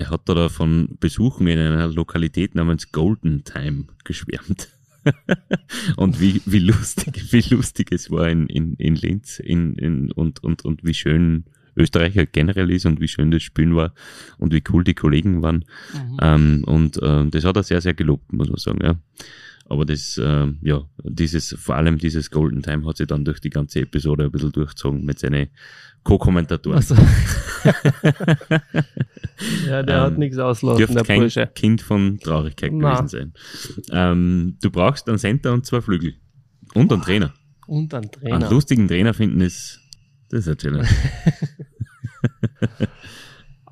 [0.00, 4.70] er hat da davon Besuchen in einer Lokalität namens Golden Time geschwärmt.
[5.96, 10.42] und wie, wie lustig, wie lustig es war in, in, in Linz in, in, und,
[10.42, 11.44] und, und wie schön
[11.76, 13.94] Österreich halt generell ist und wie schön das Spielen war
[14.38, 15.66] und wie cool die Kollegen waren.
[15.92, 16.16] Mhm.
[16.22, 18.96] Ähm, und ähm, das hat er sehr, sehr gelobt, muss man sagen, ja.
[19.66, 23.50] Aber das, ähm, ja, dieses, vor allem dieses Golden Time hat sich dann durch die
[23.50, 25.48] ganze Episode ein bisschen durchgezogen mit seinen
[26.04, 26.76] Co-Kommentatoren.
[26.78, 26.94] Also,
[29.66, 31.46] ja, der hat Ähm, nichts auslassen, Dürfte der kein Bursche.
[31.54, 33.00] Kind von Traurigkeit Na.
[33.00, 33.32] gewesen sein.
[33.90, 36.14] Ähm, du brauchst einen Center und zwei Flügel.
[36.74, 37.34] Und einen Trainer.
[37.66, 38.50] Und ein Einen Trainer.
[38.50, 39.80] lustigen Trainer finden ist,
[40.30, 40.88] das ist eine Challenge.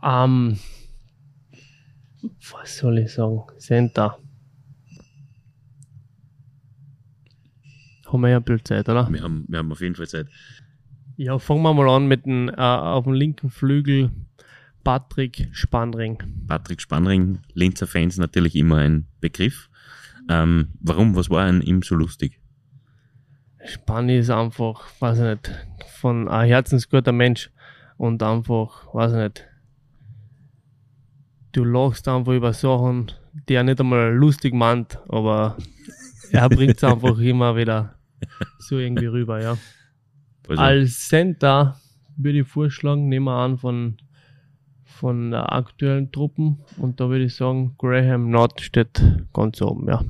[0.00, 0.56] Ähm,
[2.52, 3.42] was soll ich sagen?
[3.58, 4.16] Center.
[8.06, 9.08] Haben wir ja ein bisschen Zeit, oder?
[9.12, 10.28] wir, haben, wir haben auf jeden Fall Zeit.
[11.20, 14.12] Ja, fangen wir mal an mit dem, äh, auf dem linken Flügel
[14.84, 16.22] Patrick Spannring.
[16.46, 19.68] Patrick Spannring, Linzer Fans natürlich immer ein Begriff.
[20.30, 22.38] Ähm, warum, was war an ihm so lustig?
[23.64, 25.50] Spanni ist einfach, weiß ich nicht,
[25.88, 27.50] von ein herzensguter Mensch
[27.96, 29.44] und einfach, weiß ich nicht,
[31.50, 33.10] du lachst einfach über Sachen,
[33.48, 35.56] die er nicht einmal lustig meint, aber
[36.30, 37.96] er bringt es einfach immer wieder
[38.60, 39.58] so irgendwie rüber, ja.
[40.48, 41.78] Also, Als Center
[42.16, 43.96] würde ich vorschlagen, nehmen wir an von,
[44.84, 46.58] von aktuellen Truppen.
[46.78, 49.00] Und da würde ich sagen, Graham Nord steht
[49.32, 50.02] ganz oben, ja.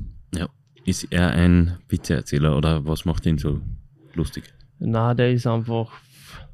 [0.85, 3.61] Ist er ein Witzeerzähler oder was macht ihn so
[4.15, 4.45] lustig?
[4.79, 5.91] Na, der ist einfach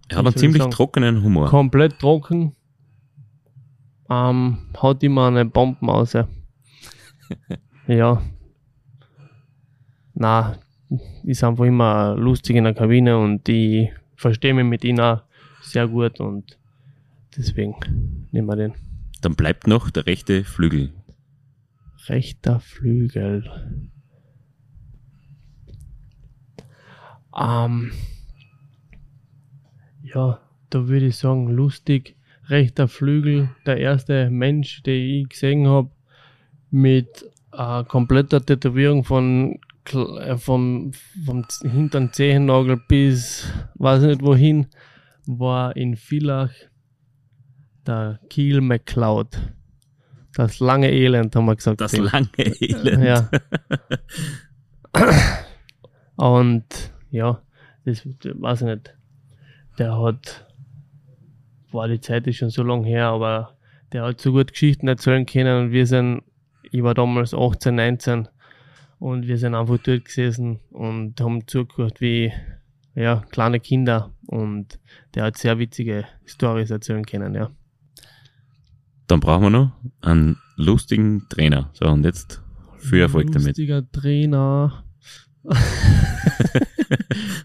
[0.09, 0.71] Er hat einen ziemlich sagen?
[0.73, 1.47] trockenen Humor.
[1.47, 2.53] komplett trocken.
[4.09, 6.27] Ähm, hat immer eine Bombenause.
[7.87, 8.21] ja.
[10.15, 10.57] Na,
[11.23, 15.21] ist einfach immer lustig in der Kabine und ich verstehe mich mit ihm auch
[15.61, 16.57] sehr gut und
[17.35, 17.75] deswegen
[18.31, 18.73] nehmen wir den.
[19.21, 20.93] Dann bleibt noch der rechte Flügel.
[22.07, 23.49] Rechter Flügel.
[27.37, 27.91] Ähm,
[30.03, 32.15] ja, da würde ich sagen, lustig.
[32.47, 35.89] Rechter Flügel, der erste Mensch, den ich gesehen habe,
[36.69, 39.59] mit äh, kompletter Tätowierung von
[40.37, 40.91] vom,
[41.25, 44.67] vom Z- hinteren Zehennagel bis weiß nicht wohin,
[45.25, 46.51] war in Villach
[47.85, 49.37] der Kiel McCloud.
[50.35, 51.79] Das lange Elend, haben wir gesagt.
[51.81, 52.03] Das dem.
[52.05, 53.03] lange Elend.
[53.03, 53.29] Ja.
[56.15, 56.65] Und
[57.11, 57.41] ja,
[57.85, 58.95] das, weiß ich nicht.
[59.77, 60.45] Der hat,
[61.71, 63.57] boah, die Zeit ist schon so lang her, aber
[63.91, 66.23] der hat so gut Geschichten erzählen können und wir sind,
[66.71, 68.27] ich war damals 18, 19
[69.05, 72.33] und wir sind einfach dort gesessen und haben zugehört wie
[72.95, 74.79] ja, kleine Kinder und
[75.13, 77.51] der hat sehr witzige Stories erzählen können, ja.
[79.05, 81.69] Dann brauchen wir noch einen lustigen Trainer.
[81.73, 82.41] So, und jetzt
[82.79, 83.45] viel Erfolg damit.
[83.49, 84.83] Lustiger Trainer.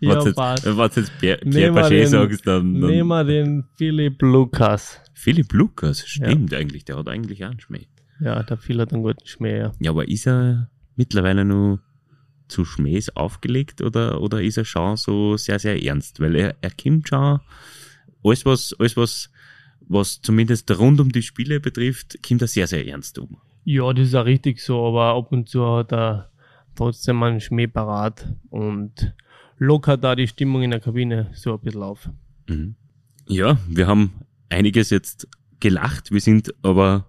[0.01, 0.65] ja, Was jetzt, passt.
[0.97, 4.99] jetzt Pierre, Pierre Nehmen den- sagst, dann, Nehmen dann wir den Philipp Lukas.
[5.13, 7.87] Philipp Lukas, stimmt eigentlich, der hat eigentlich auch einen Schmäh.
[8.21, 9.73] Ja, der Phil hat einen guten Schmäh, ja.
[9.79, 10.71] Ja, aber ist er
[11.01, 11.81] mittlerweile nur
[12.47, 16.21] zu Schmähs aufgelegt oder, oder ist er schon so sehr, sehr ernst?
[16.21, 17.41] Weil er, er kommt schon,
[18.23, 19.31] alles was, alles was,
[19.89, 23.39] was zumindest rund um die Spiele betrifft, kommt er sehr, sehr ernst um.
[23.65, 26.31] Ja, das ist auch richtig so, aber ab und zu hat er
[26.75, 29.15] trotzdem einen Schmäh parat und
[29.57, 32.11] lockert da die Stimmung in der Kabine so ein bisschen auf.
[32.47, 32.75] Mhm.
[33.27, 34.13] Ja, wir haben
[34.51, 35.29] einiges jetzt
[35.61, 37.07] gelacht, wir sind aber,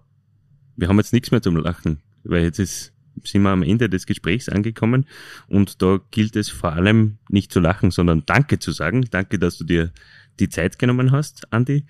[0.76, 2.92] wir haben jetzt nichts mehr zum Lachen, weil jetzt ist,
[3.24, 5.06] sind wir am Ende des Gesprächs angekommen
[5.48, 9.06] und da gilt es vor allem nicht zu lachen, sondern Danke zu sagen.
[9.10, 9.92] Danke, dass du dir
[10.40, 11.84] die Zeit genommen hast, Andi.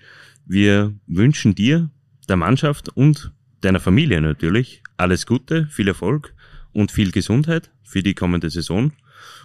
[0.45, 1.89] Wir wünschen dir,
[2.27, 6.33] der Mannschaft und deiner Familie natürlich alles Gute, viel Erfolg
[6.73, 8.91] und viel Gesundheit für die kommende Saison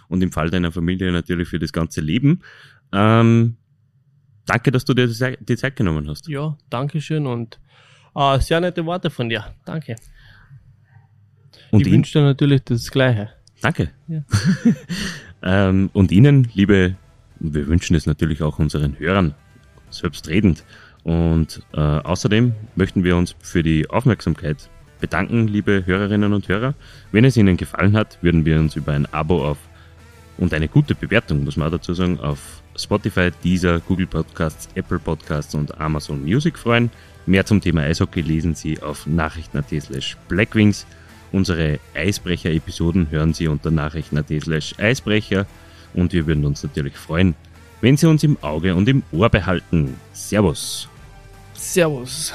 [0.09, 2.41] und im Fall deiner Familie natürlich für das ganze Leben.
[2.91, 3.55] Ähm,
[4.45, 6.27] danke, dass du dir die Zei- die Zeit genommen hast.
[6.27, 7.59] Ja, Dankeschön und
[8.15, 9.45] äh, sehr nette Worte von dir.
[9.65, 9.95] Danke.
[11.71, 13.29] Und ich wünsche dir natürlich das Gleiche.
[13.61, 13.89] danke.
[14.07, 14.21] Ja.
[15.69, 16.95] ähm, und Ihnen, liebe,
[17.39, 19.35] wir wünschen es natürlich auch unseren Hörern
[19.89, 20.63] selbstredend.
[21.03, 26.73] Und äh, außerdem möchten wir uns für die Aufmerksamkeit bedanken, liebe Hörerinnen und Hörer.
[27.11, 29.57] Wenn es Ihnen gefallen hat, würden wir uns über ein Abo auf
[30.37, 34.99] und eine gute Bewertung, muss man auch dazu sagen, auf Spotify, Deezer, Google Podcasts, Apple
[34.99, 36.89] Podcasts und Amazon Music freuen.
[37.25, 40.85] Mehr zum Thema Eishockey lesen Sie auf nachrichten.at slash blackwings.
[41.31, 45.45] Unsere Eisbrecher-Episoden hören Sie unter nachrichten.at slash Eisbrecher
[45.93, 47.35] und wir würden uns natürlich freuen,
[47.81, 49.95] wenn Sie uns im Auge und im Ohr behalten.
[50.13, 50.87] Servus!
[51.53, 52.33] Servus.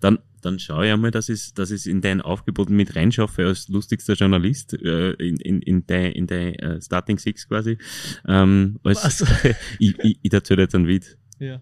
[0.00, 3.46] Dann, dann schaue ich einmal, dass ich es dass ich's in dein Aufgebot mit reinschaffe
[3.46, 7.78] als lustigster Journalist äh, in, in, in dein, in dein äh, Starting Six quasi.
[8.26, 9.24] Ähm, als,
[9.78, 11.16] ich, ich, ich erzähle jetzt einen Witz.
[11.38, 11.60] Ja.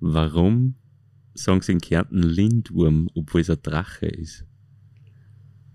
[0.00, 0.74] Warum
[1.34, 4.44] sagen sie in Kärnten Lindwurm, obwohl es ein Drache ist?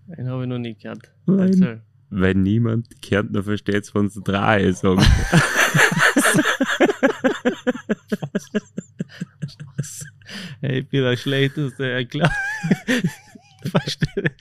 [0.08, 1.12] Den habe ich noch nie gehört.
[1.26, 1.48] Nein.
[1.50, 1.82] Erzähl.
[2.10, 5.02] Weil niemand die Kärntner versteht, wenn sie Drache sagen.
[10.62, 12.32] Ich bin der Schlechteste, erklär.
[13.72, 14.32] Verstehe.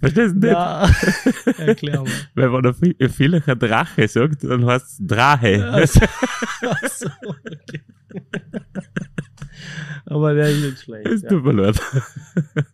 [0.00, 0.52] Verstehst du nicht?
[0.52, 0.88] Ja,
[1.58, 2.10] erklär mal.
[2.34, 5.64] Weil wenn er vi- ein Villacher Drache sagt, dann heißt es Drache.
[5.72, 6.00] Also,
[6.82, 7.80] also, okay.
[10.06, 11.06] Aber der ist nicht schlecht.
[11.06, 11.80] Es tut mir leid.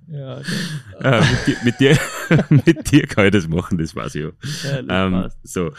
[0.09, 0.41] ja,
[1.01, 1.99] Äh, mit, dir, mit, dir,
[2.67, 4.31] mit dir kann ich das machen, das weiß ich ja.
[4.81, 5.73] ja, Ähm, so,